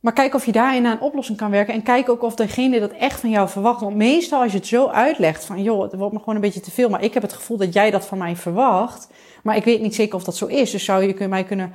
Maar 0.00 0.12
kijk 0.12 0.34
of 0.34 0.46
je 0.46 0.52
daarin 0.52 0.82
naar 0.82 0.92
een 0.92 1.00
oplossing 1.00 1.38
kan 1.38 1.50
werken. 1.50 1.74
En 1.74 1.82
kijk 1.82 2.08
ook 2.08 2.22
of 2.22 2.34
degene 2.34 2.80
dat 2.80 2.92
echt 2.92 3.20
van 3.20 3.30
jou 3.30 3.48
verwacht. 3.48 3.80
Want 3.80 3.96
meestal 3.96 4.42
als 4.42 4.52
je 4.52 4.58
het 4.58 4.66
zo 4.66 4.86
uitlegt 4.86 5.44
van... 5.44 5.62
joh, 5.62 5.82
het 5.82 5.94
wordt 5.94 6.12
me 6.12 6.18
gewoon 6.18 6.34
een 6.34 6.40
beetje 6.40 6.60
te 6.60 6.70
veel. 6.70 6.88
Maar 6.88 7.02
ik 7.02 7.14
heb 7.14 7.22
het 7.22 7.32
gevoel 7.32 7.56
dat 7.56 7.72
jij 7.72 7.90
dat 7.90 8.06
van 8.06 8.18
mij 8.18 8.36
verwacht. 8.36 9.08
Maar 9.42 9.56
ik 9.56 9.64
weet 9.64 9.80
niet 9.80 9.94
zeker 9.94 10.14
of 10.14 10.24
dat 10.24 10.36
zo 10.36 10.46
is. 10.46 10.70
Dus 10.70 10.84
zou 10.84 11.04
je 11.04 11.28
mij 11.28 11.44
kunnen 11.44 11.72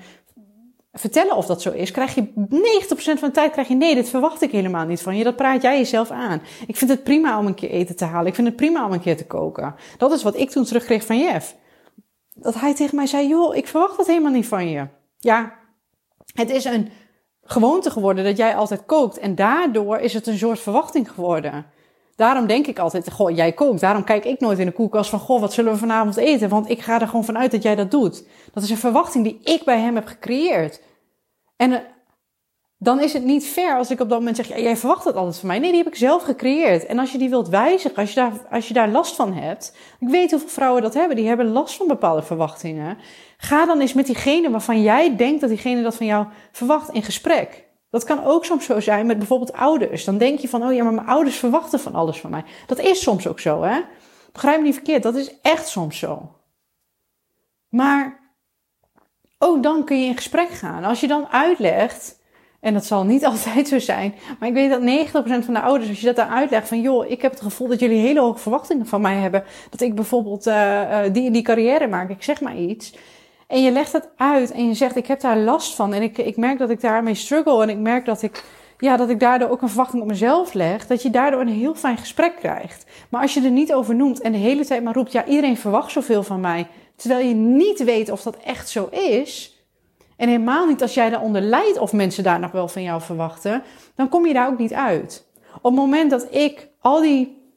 vertellen 1.00 1.36
of 1.36 1.46
dat 1.46 1.62
zo 1.62 1.72
is, 1.72 1.92
krijg 1.92 2.16
je 2.16 2.28
90% 2.28 2.88
van 2.96 3.16
de 3.28 3.32
tijd 3.32 3.52
krijg 3.52 3.68
je 3.68 3.76
nee, 3.76 3.96
dit 3.96 4.10
verwacht 4.10 4.42
ik 4.42 4.52
helemaal 4.52 4.86
niet 4.86 5.02
van 5.02 5.18
je. 5.18 5.24
Dat 5.24 5.36
praat 5.36 5.62
jij 5.62 5.78
jezelf 5.78 6.12
aan. 6.12 6.42
Ik 6.68 6.76
vind 6.76 6.92
het 6.92 7.04
prima 7.04 7.40
om 7.40 7.46
een 7.46 7.54
keer 7.54 7.70
eten 7.70 7.96
te 7.96 8.06
halen. 8.06 8.28
Ik 8.28 8.36
vind 8.36 8.48
het 8.48 8.56
prima 8.56 8.86
om 8.86 8.92
een 8.92 9.02
keer 9.02 9.18
te 9.18 9.26
koken. 9.26 9.76
Dat 9.98 10.12
is 10.12 10.24
wat 10.24 10.38
ik 10.38 10.50
toen 10.50 10.64
terugkreeg 10.64 11.06
van 11.06 11.20
Jeff. 11.20 11.56
Dat 12.34 12.60
hij 12.60 12.76
tegen 12.76 12.96
mij 12.96 13.06
zei, 13.06 13.28
joh, 13.28 13.56
ik 13.56 13.68
verwacht 13.68 13.98
dat 13.98 14.08
helemaal 14.08 14.32
niet 14.32 14.48
van 14.48 14.70
je. 14.70 14.88
Ja, 15.20 15.54
het 16.34 16.50
is 16.50 16.66
een 16.66 16.90
gewoonte 17.46 17.92
geworden 17.92 18.24
dat 18.24 18.38
jij 18.38 18.56
altijd 18.56 18.86
kookt. 18.86 19.18
En 19.18 19.36
daardoor 19.36 19.98
is 19.98 20.14
het 20.14 20.28
een 20.28 20.38
soort 20.38 20.60
verwachting 20.60 21.12
geworden. 21.12 21.66
Daarom 22.16 22.48
denk 22.48 22.68
ik 22.68 22.80
altijd, 22.80 23.12
goh, 23.12 23.36
jij 23.36 23.52
kookt. 23.52 23.80
Daarom 23.80 24.04
kijk 24.04 24.26
ik 24.26 24.40
nooit 24.40 24.60
in 24.60 24.66
de 24.66 24.72
koelkast 24.72 25.10
van, 25.10 25.20
goh, 25.20 25.42
wat 25.42 25.54
zullen 25.54 25.72
we 25.72 25.78
vanavond 25.78 26.18
eten? 26.18 26.50
Want 26.50 26.70
ik 26.70 26.82
ga 26.82 27.02
er 27.02 27.08
gewoon 27.08 27.26
vanuit 27.26 27.52
dat 27.52 27.64
jij 27.64 27.76
dat 27.76 27.92
doet. 27.92 28.24
Dat 28.54 28.64
is 28.64 28.70
een 28.70 28.78
verwachting 28.78 29.24
die 29.24 29.40
ik 29.44 29.64
bij 29.64 29.80
hem 29.80 29.96
heb 29.96 30.06
gecreëerd. 30.06 30.82
En 31.56 31.72
uh, 31.72 31.78
dan 32.86 33.02
is 33.02 33.14
het 33.14 33.24
niet 33.24 33.46
fair 33.46 33.78
als 33.78 33.92
ik 33.92 34.00
op 34.00 34.10
dat 34.10 34.18
moment 34.18 34.36
zeg, 34.36 34.48
ja, 34.48 34.58
jij 34.58 34.78
verwacht 34.78 35.04
dat 35.04 35.16
altijd 35.16 35.38
van 35.38 35.48
mij. 35.48 35.60
Nee, 35.60 35.70
die 35.70 35.78
heb 35.84 35.88
ik 35.88 35.96
zelf 35.96 36.24
gecreëerd. 36.24 36.86
En 36.86 37.00
als 37.00 37.12
je 37.12 37.18
die 37.18 37.30
wilt 37.30 37.50
wijzigen, 37.50 37.96
als 37.98 38.10
je 38.10 38.16
daar, 38.16 38.32
als 38.52 38.68
je 38.68 38.74
daar 38.74 38.90
last 38.90 39.16
van 39.16 39.34
hebt. 39.34 39.76
Ik 40.00 40.08
weet 40.08 40.32
hoeveel 40.32 40.50
vrouwen 40.50 40.82
dat 40.82 40.94
hebben. 40.94 41.16
Die 41.16 41.28
hebben 41.28 41.52
last 41.52 41.76
van 41.76 41.88
bepaalde 41.88 42.24
verwachtingen. 42.24 42.98
Ga 43.38 43.66
dan 43.66 43.80
eens 43.80 43.94
met 43.94 44.06
diegene 44.06 44.50
waarvan 44.50 44.82
jij 44.82 45.16
denkt 45.16 45.42
dat 45.42 45.50
diegene 45.50 45.82
dat 45.84 45.96
van 45.96 46.06
jou 46.06 46.26
verwacht 46.52 46.90
in 46.90 47.04
gesprek. 47.04 47.64
Dat 47.90 48.04
kan 48.04 48.24
ook 48.24 48.46
soms 48.46 48.66
zo 48.66 48.80
zijn 48.80 49.06
met 49.06 49.18
bijvoorbeeld 49.18 49.54
ouders. 49.54 50.04
Dan 50.04 50.18
denk 50.18 50.40
je 50.40 50.50
van, 50.50 50.64
oh 50.64 50.74
ja, 50.74 50.84
maar 50.84 50.94
mijn 50.94 51.08
ouders 51.08 51.36
verwachten 51.36 51.80
van 51.80 51.96
alles 51.96 52.20
van 52.20 52.30
mij. 52.30 52.44
Dat 52.68 52.80
is 52.80 53.02
soms 53.02 53.28
ook 53.28 53.40
zo, 53.40 53.64
hè? 53.64 53.82
Begrijp 54.32 54.58
me 54.58 54.66
niet 54.66 54.74
verkeerd, 54.74 55.04
dat 55.04 55.16
is 55.16 55.40
echt 55.42 55.68
soms 55.68 56.00
zo. 56.00 56.32
Maar 57.70 58.20
ook 59.38 59.64
dan 59.64 59.84
kun 59.86 60.02
je 60.02 60.08
in 60.08 60.16
gesprek 60.16 60.50
gaan. 60.50 60.84
Als 60.84 61.00
je 61.00 61.08
dan 61.08 61.28
uitlegt, 61.28 62.24
en 62.66 62.74
dat 62.74 62.86
zal 62.86 63.04
niet 63.04 63.26
altijd 63.32 63.68
zo 63.68 63.80
zijn, 63.80 64.14
maar 64.40 64.50
ik 64.50 64.56
weet 64.56 64.70
dat 64.70 64.82
90% 65.42 65.46
van 65.46 65.54
de 65.54 65.62
ouders, 65.62 65.90
als 65.90 66.00
je 66.00 66.06
dat 66.06 66.16
dan 66.16 66.28
uitlegt 66.28 66.68
van, 66.68 66.82
joh, 66.82 67.10
ik 67.10 67.22
heb 67.22 67.32
het 67.32 67.42
gevoel 67.42 67.68
dat 67.68 67.80
jullie 67.80 68.00
hele 68.00 68.20
hoge 68.20 68.40
verwachtingen 68.40 68.86
van 68.86 69.02
mij 69.02 69.16
hebben, 69.16 69.44
dat 69.70 69.82
ik 69.82 69.96
bijvoorbeeld 69.96 70.48
uh, 70.48 71.00
die 71.12 71.32
die 71.32 71.42
carrière 71.42 71.88
maak, 71.88 72.10
ik 72.10 72.24
zeg 72.24 72.42
maar 72.42 72.58
iets. 72.58 72.94
En 73.48 73.64
je 73.64 73.72
legt 73.72 73.94
het 73.94 74.10
uit 74.18 74.52
en 74.52 74.68
je 74.68 74.74
zegt, 74.74 74.96
ik 74.96 75.08
heb 75.08 75.20
daar 75.20 75.38
last 75.38 75.76
van. 75.76 75.94
En 75.94 76.02
ik, 76.02 76.18
ik 76.18 76.38
merk 76.38 76.60
dat 76.60 76.70
ik 76.70 76.82
daarmee 76.82 77.14
struggle. 77.14 77.62
En 77.62 77.70
ik 77.70 77.78
merk 77.78 78.06
dat 78.06 78.22
ik, 78.22 78.44
ja, 78.78 78.98
dat 78.98 79.10
ik 79.10 79.20
daardoor 79.20 79.50
ook 79.50 79.62
een 79.62 79.68
verwachting 79.68 80.02
op 80.02 80.08
mezelf 80.08 80.54
leg, 80.54 80.88
dat 80.88 81.02
je 81.02 81.10
daardoor 81.10 81.42
een 81.42 81.48
heel 81.48 81.76
fijn 81.76 81.98
gesprek 81.98 82.36
krijgt. 82.36 82.86
Maar 83.10 83.22
als 83.22 83.34
je 83.34 83.42
er 83.42 83.52
niet 83.52 83.74
over 83.74 83.96
noemt 83.96 84.22
en 84.22 84.32
de 84.32 84.38
hele 84.38 84.66
tijd 84.66 84.84
maar 84.84 84.94
roept, 84.94 85.12
ja, 85.12 85.26
iedereen 85.26 85.58
verwacht 85.58 85.92
zoveel 85.92 86.24
van 86.24 86.40
mij, 86.40 86.68
terwijl 86.96 87.28
je 87.28 87.34
niet 87.34 87.84
weet 87.84 88.12
of 88.12 88.22
dat 88.22 88.38
echt 88.38 88.70
zo 88.70 88.88
is, 88.92 89.55
en 90.18 90.28
helemaal 90.28 90.68
niet 90.68 90.82
als 90.82 90.94
jij 90.94 91.10
daaronder 91.10 91.42
lijdt 91.42 91.78
of 91.78 91.94
mensen 91.94 92.24
daar 92.24 92.40
nog 92.40 92.52
wel 92.52 92.68
van 92.68 92.84
jou 92.84 93.02
verwachten, 93.02 93.64
dan 93.96 94.10
kom 94.10 94.26
je 94.26 94.34
daar 94.34 94.48
ook 94.48 94.58
niet 94.58 94.74
uit. 94.74 95.28
Op 95.56 95.64
het 95.64 95.74
moment 95.74 96.10
dat 96.10 96.34
ik 96.34 96.70
al 96.80 97.02
die, 97.02 97.54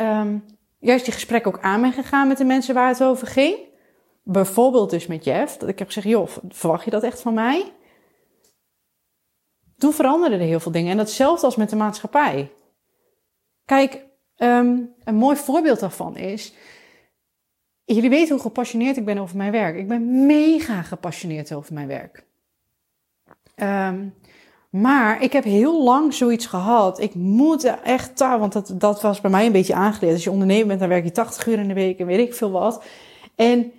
um, 0.00 0.44
juist 0.78 1.04
die 1.04 1.14
gesprekken 1.14 1.54
ook 1.54 1.62
aan 1.62 1.80
ben 1.80 1.92
gegaan 1.92 2.28
met 2.28 2.38
de 2.38 2.44
mensen 2.44 2.74
waar 2.74 2.88
het 2.88 3.02
over 3.02 3.26
ging, 3.26 3.56
bijvoorbeeld 4.22 4.90
dus 4.90 5.06
met 5.06 5.24
Jeff, 5.24 5.56
dat 5.56 5.68
ik 5.68 5.78
heb 5.78 5.86
gezegd, 5.86 6.06
joh, 6.06 6.28
verwacht 6.48 6.84
je 6.84 6.90
dat 6.90 7.02
echt 7.02 7.20
van 7.20 7.34
mij? 7.34 7.72
Toen 9.78 9.92
veranderden 9.92 10.40
er 10.40 10.46
heel 10.46 10.60
veel 10.60 10.72
dingen. 10.72 10.90
En 10.90 10.96
datzelfde 10.96 11.46
als 11.46 11.56
met 11.56 11.70
de 11.70 11.76
maatschappij. 11.76 12.52
Kijk, 13.64 14.06
um, 14.36 14.94
een 15.04 15.14
mooi 15.14 15.36
voorbeeld 15.36 15.80
daarvan 15.80 16.16
is, 16.16 16.54
Jullie 17.84 18.10
weten 18.10 18.34
hoe 18.34 18.42
gepassioneerd 18.42 18.96
ik 18.96 19.04
ben 19.04 19.18
over 19.18 19.36
mijn 19.36 19.52
werk. 19.52 19.76
Ik 19.76 19.88
ben 19.88 20.26
mega 20.26 20.82
gepassioneerd 20.82 21.52
over 21.52 21.74
mijn 21.74 21.88
werk. 21.88 22.24
Um, 23.56 24.14
maar 24.70 25.22
ik 25.22 25.32
heb 25.32 25.44
heel 25.44 25.82
lang 25.82 26.14
zoiets 26.14 26.46
gehad. 26.46 27.00
Ik 27.00 27.14
moet 27.14 27.64
echt 27.82 28.18
daar, 28.18 28.38
want 28.38 28.80
dat, 28.80 29.02
was 29.02 29.20
bij 29.20 29.30
mij 29.30 29.46
een 29.46 29.52
beetje 29.52 29.74
aangeleerd. 29.74 30.14
Als 30.14 30.24
je 30.24 30.30
ondernemer 30.30 30.66
bent, 30.66 30.80
dan 30.80 30.88
werk 30.88 31.04
je 31.04 31.12
80 31.12 31.46
uur 31.46 31.58
in 31.58 31.68
de 31.68 31.74
week 31.74 31.98
en 31.98 32.06
weet 32.06 32.28
ik 32.28 32.34
veel 32.34 32.50
wat. 32.50 32.84
En 33.34 33.72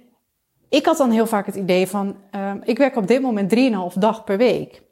ik 0.69 0.85
had 0.85 0.97
dan 0.97 1.11
heel 1.11 1.27
vaak 1.27 1.45
het 1.45 1.55
idee 1.55 1.87
van, 1.87 2.15
um, 2.31 2.61
ik 2.63 2.77
werk 2.77 2.95
op 2.95 3.07
dit 3.07 3.21
moment 3.21 3.55
3,5 3.93 3.99
dag 3.99 4.23
per 4.23 4.37
week. 4.37 4.83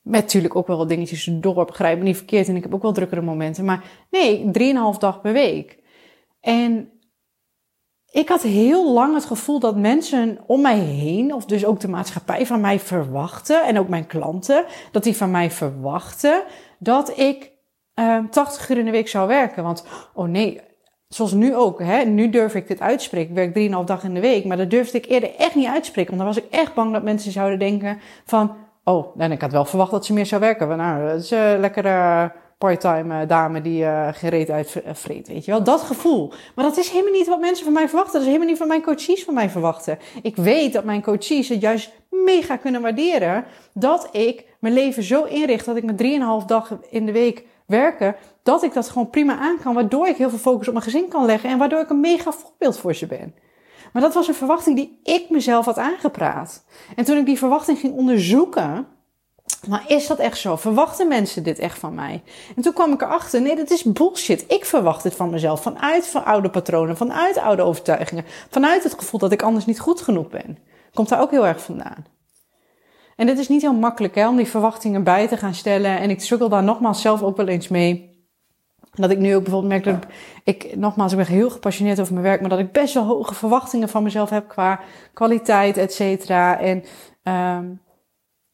Met 0.00 0.22
natuurlijk 0.22 0.56
ook 0.56 0.66
wel 0.66 0.76
wat 0.76 0.88
dingetjes 0.88 1.24
door, 1.32 1.64
begrijp 1.64 1.98
me 1.98 2.04
niet 2.04 2.16
verkeerd. 2.16 2.48
En 2.48 2.56
ik 2.56 2.62
heb 2.62 2.74
ook 2.74 2.82
wel 2.82 2.92
drukkere 2.92 3.22
momenten. 3.22 3.64
Maar 3.64 3.84
nee, 4.10 4.50
3,5 4.94 4.98
dag 4.98 5.20
per 5.20 5.32
week. 5.32 5.78
En 6.40 6.88
ik 8.14 8.28
had 8.28 8.42
heel 8.42 8.92
lang 8.92 9.14
het 9.14 9.24
gevoel 9.24 9.60
dat 9.60 9.76
mensen 9.76 10.38
om 10.46 10.60
mij 10.60 10.78
heen, 10.78 11.34
of 11.34 11.44
dus 11.44 11.64
ook 11.64 11.80
de 11.80 11.88
maatschappij 11.88 12.46
van 12.46 12.60
mij 12.60 12.80
verwachten, 12.80 13.64
en 13.64 13.78
ook 13.78 13.88
mijn 13.88 14.06
klanten, 14.06 14.64
dat 14.90 15.02
die 15.02 15.16
van 15.16 15.30
mij 15.30 15.50
verwachten 15.50 16.42
dat 16.78 17.18
ik 17.18 17.50
uh, 17.94 18.14
ehm, 18.14 18.28
80 18.28 18.68
uur 18.68 18.78
in 18.78 18.84
de 18.84 18.90
week 18.90 19.08
zou 19.08 19.28
werken. 19.28 19.62
Want, 19.62 19.86
oh 20.14 20.28
nee, 20.28 20.60
zoals 21.08 21.32
nu 21.32 21.56
ook, 21.56 21.80
hè, 21.80 22.04
nu 22.04 22.30
durf 22.30 22.54
ik 22.54 22.68
dit 22.68 22.80
uitspreken. 22.80 23.36
Ik 23.36 23.52
werk 23.54 23.70
3,5 23.80 23.84
dag 23.84 24.04
in 24.04 24.14
de 24.14 24.20
week, 24.20 24.44
maar 24.44 24.56
dat 24.56 24.70
durfde 24.70 24.98
ik 24.98 25.06
eerder 25.06 25.34
echt 25.36 25.54
niet 25.54 25.68
uitspreken. 25.68 26.16
Want 26.16 26.22
dan 26.24 26.34
was 26.34 26.44
ik 26.44 26.60
echt 26.60 26.74
bang 26.74 26.92
dat 26.92 27.02
mensen 27.02 27.32
zouden 27.32 27.58
denken 27.58 27.98
van, 28.24 28.56
oh, 28.84 29.14
en 29.18 29.32
ik 29.32 29.40
had 29.40 29.52
wel 29.52 29.64
verwacht 29.64 29.90
dat 29.90 30.06
ze 30.06 30.12
meer 30.12 30.26
zou 30.26 30.40
werken. 30.40 30.76
nou, 30.76 31.08
dat 31.08 31.20
is 31.20 31.32
uh, 31.32 31.54
lekker... 31.58 31.84
Uh, 31.84 32.24
parttime 32.58 33.22
uh, 33.22 33.28
dame 33.28 33.60
die 33.60 33.82
uh, 33.82 34.08
gereed 34.12 34.50
uitvreet, 34.50 35.28
weet 35.28 35.44
je 35.44 35.50
wel. 35.50 35.62
Dat 35.64 35.80
gevoel. 35.80 36.32
Maar 36.54 36.64
dat 36.64 36.76
is 36.76 36.88
helemaal 36.88 37.12
niet 37.12 37.26
wat 37.26 37.40
mensen 37.40 37.64
van 37.64 37.72
mij 37.72 37.88
verwachten. 37.88 38.12
Dat 38.12 38.22
is 38.22 38.26
helemaal 38.26 38.48
niet 38.48 38.58
wat 38.58 38.68
mijn 38.68 38.82
coaches 38.82 39.24
van 39.24 39.34
mij 39.34 39.50
verwachten. 39.50 39.98
Ik 40.22 40.36
weet 40.36 40.72
dat 40.72 40.84
mijn 40.84 41.02
coaches 41.02 41.48
het 41.48 41.60
juist 41.60 41.92
mega 42.10 42.56
kunnen 42.56 42.82
waarderen 42.82 43.44
dat 43.72 44.08
ik 44.12 44.44
mijn 44.58 44.74
leven 44.74 45.02
zo 45.02 45.24
inricht 45.24 45.66
dat 45.66 45.76
ik 45.76 45.84
met 45.84 46.02
3,5 46.42 46.46
dag 46.46 46.78
in 46.90 47.06
de 47.06 47.12
week 47.12 47.44
werken, 47.66 48.16
dat 48.42 48.62
ik 48.62 48.72
dat 48.72 48.88
gewoon 48.88 49.10
prima 49.10 49.38
aan 49.38 49.58
kan, 49.62 49.74
waardoor 49.74 50.06
ik 50.06 50.16
heel 50.16 50.28
veel 50.30 50.38
focus 50.38 50.66
op 50.66 50.72
mijn 50.72 50.84
gezin 50.84 51.08
kan 51.08 51.24
leggen 51.24 51.50
en 51.50 51.58
waardoor 51.58 51.80
ik 51.80 51.90
een 51.90 52.00
mega 52.00 52.32
voorbeeld 52.32 52.78
voor 52.78 52.94
ze 52.94 53.06
ben. 53.06 53.34
Maar 53.92 54.02
dat 54.02 54.14
was 54.14 54.28
een 54.28 54.34
verwachting 54.34 54.76
die 54.76 55.00
ik 55.02 55.30
mezelf 55.30 55.64
had 55.64 55.78
aangepraat. 55.78 56.64
En 56.96 57.04
toen 57.04 57.16
ik 57.16 57.26
die 57.26 57.38
verwachting 57.38 57.78
ging 57.78 57.94
onderzoeken, 57.94 58.86
maar 59.68 59.84
is 59.86 60.06
dat 60.06 60.18
echt 60.18 60.38
zo? 60.38 60.56
Verwachten 60.56 61.08
mensen 61.08 61.42
dit 61.42 61.58
echt 61.58 61.78
van 61.78 61.94
mij? 61.94 62.22
En 62.56 62.62
toen 62.62 62.72
kwam 62.72 62.92
ik 62.92 63.02
erachter, 63.02 63.42
nee, 63.42 63.56
dat 63.56 63.70
is 63.70 63.82
bullshit. 63.82 64.44
Ik 64.48 64.64
verwacht 64.64 65.02
dit 65.02 65.14
van 65.14 65.30
mezelf, 65.30 65.62
vanuit 65.62 66.06
van 66.06 66.24
oude 66.24 66.50
patronen, 66.50 66.96
vanuit 66.96 67.38
oude 67.38 67.62
overtuigingen, 67.62 68.24
vanuit 68.50 68.82
het 68.82 68.94
gevoel 68.94 69.20
dat 69.20 69.32
ik 69.32 69.42
anders 69.42 69.66
niet 69.66 69.80
goed 69.80 70.00
genoeg 70.00 70.28
ben. 70.28 70.58
Komt 70.92 71.08
daar 71.08 71.20
ook 71.20 71.30
heel 71.30 71.46
erg 71.46 71.62
vandaan. 71.62 72.04
En 73.16 73.26
dit 73.26 73.38
is 73.38 73.48
niet 73.48 73.62
heel 73.62 73.74
makkelijk 73.74 74.14
hè, 74.14 74.28
om 74.28 74.36
die 74.36 74.46
verwachtingen 74.46 75.04
bij 75.04 75.28
te 75.28 75.36
gaan 75.36 75.54
stellen. 75.54 75.98
En 75.98 76.10
ik 76.10 76.20
struggle 76.20 76.48
daar 76.48 76.62
nogmaals 76.62 77.00
zelf 77.00 77.22
ook 77.22 77.36
wel 77.36 77.48
eens 77.48 77.68
mee. 77.68 78.12
Dat 78.90 79.10
ik 79.10 79.18
nu 79.18 79.34
ook 79.34 79.42
bijvoorbeeld 79.42 79.72
merk 79.72 79.84
dat 79.84 80.10
ik, 80.44 80.76
nogmaals, 80.76 81.12
ik 81.12 81.18
ben 81.18 81.26
heel 81.26 81.50
gepassioneerd 81.50 82.00
over 82.00 82.12
mijn 82.12 82.24
werk, 82.24 82.40
maar 82.40 82.50
dat 82.50 82.58
ik 82.58 82.72
best 82.72 82.94
wel 82.94 83.04
hoge 83.04 83.34
verwachtingen 83.34 83.88
van 83.88 84.02
mezelf 84.02 84.30
heb 84.30 84.48
qua 84.48 84.80
kwaliteit, 85.12 85.76
et 85.76 85.92
cetera. 85.92 86.60
En 86.60 86.84
um, 87.22 87.80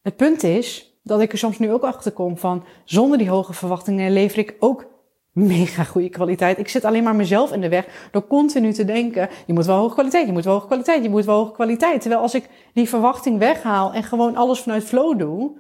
het 0.03 0.17
punt 0.17 0.43
is, 0.43 0.90
dat 1.03 1.21
ik 1.21 1.33
er 1.33 1.39
soms 1.39 1.59
nu 1.59 1.73
ook 1.73 1.83
achter 1.83 2.13
kom 2.13 2.39
van 2.39 2.65
zonder 2.85 3.19
die 3.19 3.31
hoge 3.31 3.53
verwachtingen 3.53 4.13
lever 4.13 4.39
ik 4.39 4.57
ook 4.59 4.87
mega 5.33 5.85
goede 5.85 6.09
kwaliteit. 6.09 6.59
Ik 6.59 6.69
zit 6.69 6.85
alleen 6.85 7.03
maar 7.03 7.15
mezelf 7.15 7.53
in 7.53 7.61
de 7.61 7.69
weg 7.69 8.09
door 8.11 8.27
continu 8.27 8.73
te 8.73 8.85
denken, 8.85 9.29
je 9.47 9.53
moet 9.53 9.67
wel 9.67 9.77
hoge 9.77 9.95
kwaliteit, 9.95 10.27
je 10.27 10.33
moet 10.33 10.45
wel 10.45 10.55
hoge 10.55 10.67
kwaliteit, 10.67 11.03
je 11.03 11.11
moet 11.11 11.25
wel 11.25 11.37
hoge 11.39 11.53
kwaliteit. 11.53 12.01
Terwijl 12.01 12.23
als 12.23 12.35
ik 12.35 12.49
die 12.75 12.89
verwachting 12.89 13.39
weghaal 13.39 13.93
en 13.93 14.03
gewoon 14.03 14.37
alles 14.37 14.61
vanuit 14.61 14.85
flow 14.85 15.19
doe, 15.19 15.59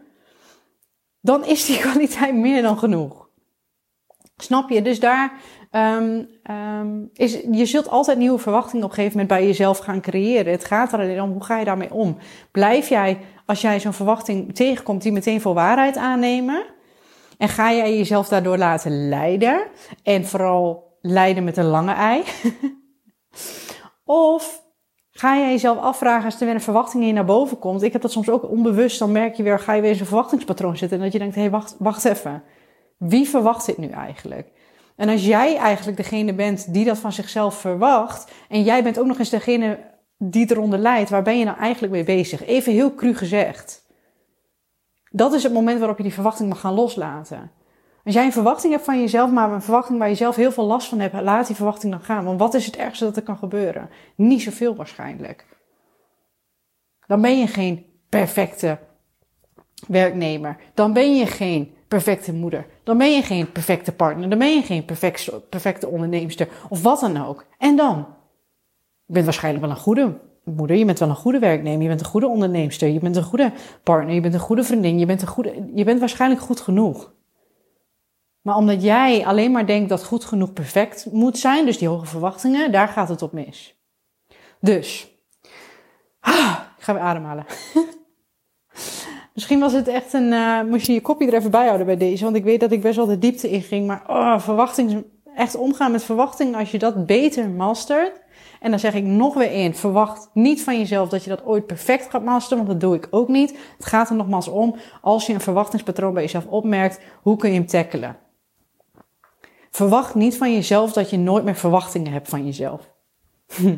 dan 1.20 1.44
is 1.44 1.66
die 1.66 1.78
kwaliteit 1.88 2.34
meer 2.34 2.62
dan 2.62 2.78
genoeg. 2.78 3.28
Snap 4.36 4.70
je? 4.70 4.82
Dus 4.82 5.00
daar 5.00 5.32
Um, 5.76 6.28
um, 6.50 7.10
is, 7.12 7.40
je 7.52 7.66
zult 7.66 7.88
altijd 7.88 8.18
nieuwe 8.18 8.38
verwachtingen 8.38 8.84
op 8.84 8.90
een 8.90 8.96
gegeven 8.96 9.18
moment 9.18 9.38
bij 9.38 9.46
jezelf 9.46 9.78
gaan 9.78 10.00
creëren. 10.00 10.52
Het 10.52 10.64
gaat 10.64 10.92
er 10.92 10.98
alleen 10.98 11.22
om, 11.22 11.32
hoe 11.32 11.44
ga 11.44 11.58
je 11.58 11.64
daarmee 11.64 11.92
om? 11.92 12.16
Blijf 12.52 12.88
jij, 12.88 13.18
als 13.50 13.60
jij 13.60 13.80
zo'n 13.80 13.92
verwachting 13.92 14.54
tegenkomt, 14.54 15.02
die 15.02 15.12
meteen 15.12 15.40
voor 15.40 15.54
waarheid 15.54 15.96
aannemen? 15.96 16.64
En 17.38 17.48
ga 17.48 17.72
jij 17.72 17.96
jezelf 17.96 18.28
daardoor 18.28 18.58
laten 18.58 19.08
leiden? 19.08 19.66
En 20.02 20.26
vooral 20.26 20.96
leiden 21.00 21.44
met 21.44 21.56
een 21.56 21.64
lange 21.64 21.92
ei? 21.92 22.22
of 24.04 24.62
ga 25.10 25.38
jij 25.38 25.50
jezelf 25.50 25.78
afvragen 25.78 26.24
als 26.24 26.40
er 26.40 26.46
weer 26.46 26.54
een 26.54 26.60
verwachting 26.60 27.04
in 27.04 27.14
naar 27.14 27.24
boven 27.24 27.58
komt? 27.58 27.82
Ik 27.82 27.92
heb 27.92 28.02
dat 28.02 28.12
soms 28.12 28.28
ook 28.28 28.50
onbewust, 28.50 28.98
dan 28.98 29.12
merk 29.12 29.34
je 29.34 29.42
weer, 29.42 29.58
ga 29.58 29.72
je 29.72 29.80
weer 29.80 29.90
in 29.90 29.96
zo'n 29.96 30.06
verwachtingspatroon 30.06 30.76
zitten. 30.76 30.98
En 30.98 31.04
dat 31.04 31.12
je 31.12 31.18
denkt, 31.18 31.34
hé, 31.34 31.40
hey, 31.40 31.50
wacht, 31.50 31.76
wacht 31.78 32.04
even. 32.04 32.42
Wie 32.98 33.28
verwacht 33.28 33.66
dit 33.66 33.78
nu 33.78 33.88
eigenlijk? 33.88 34.50
En 34.96 35.08
als 35.08 35.26
jij 35.26 35.56
eigenlijk 35.56 35.96
degene 35.96 36.34
bent 36.34 36.72
die 36.72 36.84
dat 36.84 36.98
van 36.98 37.12
zichzelf 37.12 37.54
verwacht, 37.54 38.32
en 38.48 38.62
jij 38.62 38.82
bent 38.82 38.98
ook 38.98 39.06
nog 39.06 39.18
eens 39.18 39.30
degene 39.30 39.78
die 40.22 40.50
eronder 40.50 40.78
leidt, 40.78 41.10
waar 41.10 41.22
ben 41.22 41.38
je 41.38 41.44
nou 41.44 41.58
eigenlijk 41.58 41.92
mee 41.92 42.04
bezig? 42.04 42.44
Even 42.44 42.72
heel 42.72 42.94
cru 42.94 43.14
gezegd. 43.14 43.86
Dat 45.10 45.32
is 45.32 45.42
het 45.42 45.52
moment 45.52 45.78
waarop 45.78 45.96
je 45.96 46.02
die 46.02 46.12
verwachting 46.12 46.48
mag 46.48 46.60
gaan 46.60 46.74
loslaten. 46.74 47.50
Als 48.04 48.14
jij 48.14 48.24
een 48.24 48.32
verwachting 48.32 48.72
hebt 48.72 48.84
van 48.84 49.00
jezelf, 49.00 49.30
maar 49.30 49.52
een 49.52 49.62
verwachting 49.62 49.98
waar 49.98 50.08
je 50.08 50.14
zelf 50.14 50.36
heel 50.36 50.52
veel 50.52 50.64
last 50.64 50.88
van 50.88 51.00
hebt, 51.00 51.20
laat 51.20 51.46
die 51.46 51.56
verwachting 51.56 51.92
dan 51.92 52.00
gaan. 52.00 52.24
Want 52.24 52.38
wat 52.38 52.54
is 52.54 52.66
het 52.66 52.76
ergste 52.76 53.04
dat 53.04 53.16
er 53.16 53.22
kan 53.22 53.36
gebeuren? 53.36 53.90
Niet 54.16 54.42
zoveel 54.42 54.76
waarschijnlijk. 54.76 55.46
Dan 57.06 57.20
ben 57.20 57.38
je 57.38 57.46
geen 57.46 57.86
perfecte 58.08 58.78
werknemer. 59.88 60.56
Dan 60.74 60.92
ben 60.92 61.16
je 61.16 61.26
geen 61.26 61.74
perfecte 61.88 62.32
moeder. 62.32 62.66
Dan 62.84 62.98
ben 62.98 63.14
je 63.14 63.22
geen 63.22 63.52
perfecte 63.52 63.92
partner. 63.92 64.28
Dan 64.28 64.38
ben 64.38 64.54
je 64.54 64.62
geen 64.62 64.84
perfecte, 64.84 65.42
perfecte. 65.48 65.88
Of 66.68 66.82
wat 66.82 67.00
dan 67.00 67.26
ook. 67.26 67.46
En 67.58 67.76
dan? 67.76 68.06
Je 69.10 69.16
bent 69.16 69.28
waarschijnlijk 69.28 69.64
wel 69.64 69.74
een 69.74 69.82
goede 69.82 70.18
moeder. 70.44 70.76
Je 70.76 70.84
bent 70.84 70.98
wel 70.98 71.08
een 71.08 71.14
goede 71.14 71.38
werknemer. 71.38 71.82
Je 71.82 71.88
bent 71.88 72.00
een 72.00 72.06
goede 72.06 72.28
onderneemster. 72.28 72.88
Je 72.88 72.98
bent 72.98 73.16
een 73.16 73.22
goede 73.22 73.52
partner. 73.82 74.14
Je 74.14 74.20
bent 74.20 74.34
een 74.34 74.40
goede 74.40 74.62
vriendin. 74.62 74.98
Je 74.98 75.06
bent, 75.06 75.22
een 75.22 75.28
goede, 75.28 75.70
je 75.74 75.84
bent 75.84 76.00
waarschijnlijk 76.00 76.40
goed 76.40 76.60
genoeg. 76.60 77.12
Maar 78.42 78.56
omdat 78.56 78.82
jij 78.82 79.26
alleen 79.26 79.50
maar 79.50 79.66
denkt 79.66 79.88
dat 79.88 80.04
goed 80.04 80.24
genoeg 80.24 80.52
perfect 80.52 81.06
moet 81.12 81.38
zijn, 81.38 81.66
dus 81.66 81.78
die 81.78 81.88
hoge 81.88 82.06
verwachtingen, 82.06 82.72
daar 82.72 82.88
gaat 82.88 83.08
het 83.08 83.22
op 83.22 83.32
mis. 83.32 83.78
Dus, 84.60 85.10
ah, 86.20 86.56
ik 86.78 86.84
ga 86.84 86.92
weer 86.92 87.02
ademhalen. 87.02 87.44
Misschien 89.34 89.60
was 89.60 89.72
het 89.72 89.88
echt 89.88 90.12
een, 90.12 90.32
uh, 90.32 90.62
moest 90.62 90.86
je 90.86 90.92
je 90.92 91.00
kopje 91.00 91.26
er 91.26 91.34
even 91.34 91.50
bij 91.50 91.66
houden 91.66 91.86
bij 91.86 91.96
deze, 91.96 92.24
want 92.24 92.36
ik 92.36 92.44
weet 92.44 92.60
dat 92.60 92.72
ik 92.72 92.82
best 92.82 92.96
wel 92.96 93.06
de 93.06 93.18
diepte 93.18 93.50
in 93.50 93.62
ging. 93.62 93.86
Maar 93.86 94.02
oh, 94.06 94.38
verwachting, 94.38 95.04
echt 95.34 95.54
omgaan 95.54 95.92
met 95.92 96.04
verwachtingen, 96.04 96.54
als 96.54 96.70
je 96.70 96.78
dat 96.78 97.06
beter 97.06 97.48
mastert. 97.48 98.20
En 98.60 98.70
dan 98.70 98.78
zeg 98.78 98.94
ik 98.94 99.04
nog 99.04 99.34
weer 99.34 99.52
in, 99.52 99.74
verwacht 99.74 100.30
niet 100.32 100.62
van 100.62 100.78
jezelf 100.78 101.08
dat 101.08 101.24
je 101.24 101.30
dat 101.30 101.44
ooit 101.44 101.66
perfect 101.66 102.10
gaat 102.10 102.24
masteren, 102.24 102.66
want 102.66 102.68
dat 102.68 102.90
doe 102.90 102.96
ik 102.96 103.08
ook 103.10 103.28
niet. 103.28 103.58
Het 103.76 103.86
gaat 103.86 104.08
er 104.10 104.16
nogmaals 104.16 104.48
om, 104.48 104.76
als 105.00 105.26
je 105.26 105.32
een 105.32 105.40
verwachtingspatroon 105.40 106.14
bij 106.14 106.22
jezelf 106.22 106.46
opmerkt, 106.46 107.00
hoe 107.22 107.36
kun 107.36 107.50
je 107.50 107.58
hem 107.58 107.66
tackelen? 107.66 108.16
Verwacht 109.70 110.14
niet 110.14 110.36
van 110.36 110.52
jezelf 110.52 110.92
dat 110.92 111.10
je 111.10 111.18
nooit 111.18 111.44
meer 111.44 111.54
verwachtingen 111.54 112.12
hebt 112.12 112.28
van 112.28 112.44
jezelf. 112.44 112.90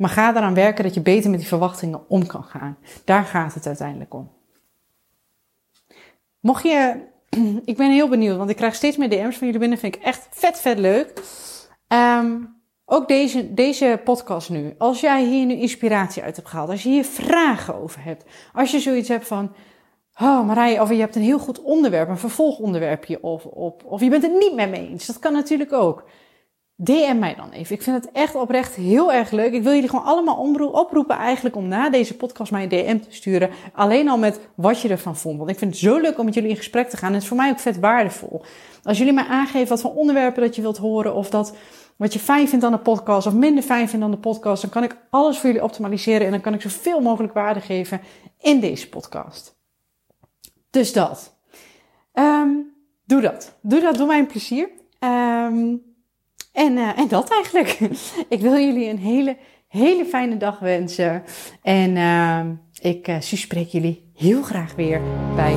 maar 0.00 0.10
ga 0.10 0.36
eraan 0.36 0.54
werken 0.54 0.84
dat 0.84 0.94
je 0.94 1.00
beter 1.00 1.30
met 1.30 1.38
die 1.38 1.48
verwachtingen 1.48 2.08
om 2.08 2.26
kan 2.26 2.44
gaan. 2.44 2.78
Daar 3.04 3.24
gaat 3.24 3.54
het 3.54 3.66
uiteindelijk 3.66 4.14
om. 4.14 4.30
Mocht 6.40 6.62
je, 6.62 7.00
ik 7.64 7.76
ben 7.76 7.90
heel 7.90 8.08
benieuwd, 8.08 8.36
want 8.36 8.50
ik 8.50 8.56
krijg 8.56 8.74
steeds 8.74 8.96
meer 8.96 9.10
DM's 9.10 9.36
van 9.36 9.46
jullie 9.46 9.60
binnen. 9.60 9.78
Vind 9.78 9.94
ik 9.94 10.02
echt 10.02 10.28
vet, 10.30 10.60
vet 10.60 10.78
leuk. 10.78 11.12
Um, 11.94 12.62
ook 12.84 13.08
deze, 13.08 13.54
deze 13.54 14.00
podcast 14.04 14.50
nu. 14.50 14.74
Als 14.78 15.00
jij 15.00 15.24
hier 15.24 15.46
nu 15.46 15.54
inspiratie 15.54 16.22
uit 16.22 16.36
hebt 16.36 16.48
gehaald, 16.48 16.70
als 16.70 16.82
je 16.82 16.88
hier 16.88 17.04
vragen 17.04 17.74
over 17.82 18.04
hebt, 18.04 18.24
als 18.52 18.70
je 18.70 18.80
zoiets 18.80 19.08
hebt 19.08 19.26
van, 19.26 19.52
Oh, 20.20 20.46
Marije, 20.46 20.80
of 20.80 20.90
je 20.90 20.94
hebt 20.96 21.16
een 21.16 21.22
heel 21.22 21.38
goed 21.38 21.62
onderwerp, 21.62 22.08
een 22.08 22.18
vervolgonderwerpje 22.18 23.22
of, 23.22 23.44
of 23.84 24.00
je 24.00 24.10
bent 24.10 24.22
het 24.22 24.38
niet 24.38 24.54
met 24.54 24.70
me 24.70 24.76
eens. 24.76 25.06
Dat 25.06 25.18
kan 25.18 25.32
natuurlijk 25.32 25.72
ook. 25.72 26.04
DM 26.76 27.18
mij 27.18 27.34
dan 27.34 27.50
even. 27.50 27.74
Ik 27.74 27.82
vind 27.82 28.04
het 28.04 28.12
echt 28.12 28.34
oprecht 28.34 28.74
heel 28.74 29.12
erg 29.12 29.30
leuk. 29.30 29.52
Ik 29.52 29.62
wil 29.62 29.72
jullie 29.72 29.88
gewoon 29.88 30.04
allemaal 30.04 30.70
oproepen 30.72 31.16
eigenlijk 31.16 31.56
om 31.56 31.68
na 31.68 31.90
deze 31.90 32.16
podcast 32.16 32.52
mij 32.52 32.62
een 32.62 32.68
DM 32.68 32.98
te 32.98 33.14
sturen. 33.14 33.50
Alleen 33.72 34.08
al 34.08 34.18
met 34.18 34.40
wat 34.54 34.80
je 34.80 34.88
ervan 34.88 35.16
vond. 35.16 35.38
Want 35.38 35.50
ik 35.50 35.58
vind 35.58 35.70
het 35.70 35.80
zo 35.80 35.98
leuk 35.98 36.18
om 36.18 36.24
met 36.24 36.34
jullie 36.34 36.50
in 36.50 36.56
gesprek 36.56 36.88
te 36.88 36.96
gaan. 36.96 37.08
En 37.08 37.14
het 37.14 37.22
is 37.22 37.28
voor 37.28 37.36
mij 37.36 37.50
ook 37.50 37.58
vet 37.58 37.78
waardevol. 37.78 38.42
Als 38.82 38.98
jullie 38.98 39.12
mij 39.12 39.24
aangeven 39.24 39.68
wat 39.68 39.80
voor 39.80 39.94
onderwerpen 39.94 40.42
dat 40.42 40.56
je 40.56 40.62
wilt 40.62 40.76
horen. 40.76 41.14
Of 41.14 41.30
dat 41.30 41.54
wat 41.96 42.12
je 42.12 42.18
fijn 42.18 42.48
vindt 42.48 42.64
aan 42.64 42.72
de 42.72 42.78
podcast 42.78 43.26
of 43.26 43.32
minder 43.32 43.62
fijn 43.62 43.88
vindt 43.88 44.04
aan 44.04 44.10
de 44.10 44.16
podcast. 44.16 44.62
Dan 44.62 44.70
kan 44.70 44.82
ik 44.82 44.96
alles 45.10 45.38
voor 45.38 45.46
jullie 45.46 45.64
optimaliseren. 45.64 46.26
En 46.26 46.30
dan 46.30 46.40
kan 46.40 46.54
ik 46.54 46.60
zoveel 46.60 47.00
mogelijk 47.00 47.34
waarde 47.34 47.60
geven 47.60 48.00
in 48.40 48.60
deze 48.60 48.88
podcast. 48.88 49.56
Dus 50.70 50.92
dat. 50.92 51.36
Um, 52.14 52.74
doe 53.04 53.20
dat. 53.20 53.58
Doe 53.62 53.80
dat. 53.80 53.96
Doe 53.96 54.06
mij 54.06 54.18
een 54.18 54.26
plezier. 54.26 54.68
Um, 55.00 55.82
en, 56.52 56.76
uh, 56.76 56.98
en 56.98 57.08
dat 57.08 57.30
eigenlijk. 57.30 57.78
ik 58.28 58.40
wil 58.40 58.58
jullie 58.58 58.88
een 58.88 58.98
hele, 58.98 59.36
hele 59.68 60.04
fijne 60.04 60.36
dag 60.36 60.58
wensen. 60.58 61.22
En 61.62 61.96
uh, 61.96 62.40
ik 62.80 63.08
uh, 63.08 63.16
spreek 63.20 63.68
jullie 63.68 64.10
heel 64.14 64.42
graag 64.42 64.74
weer 64.74 65.00
bij. 65.34 65.56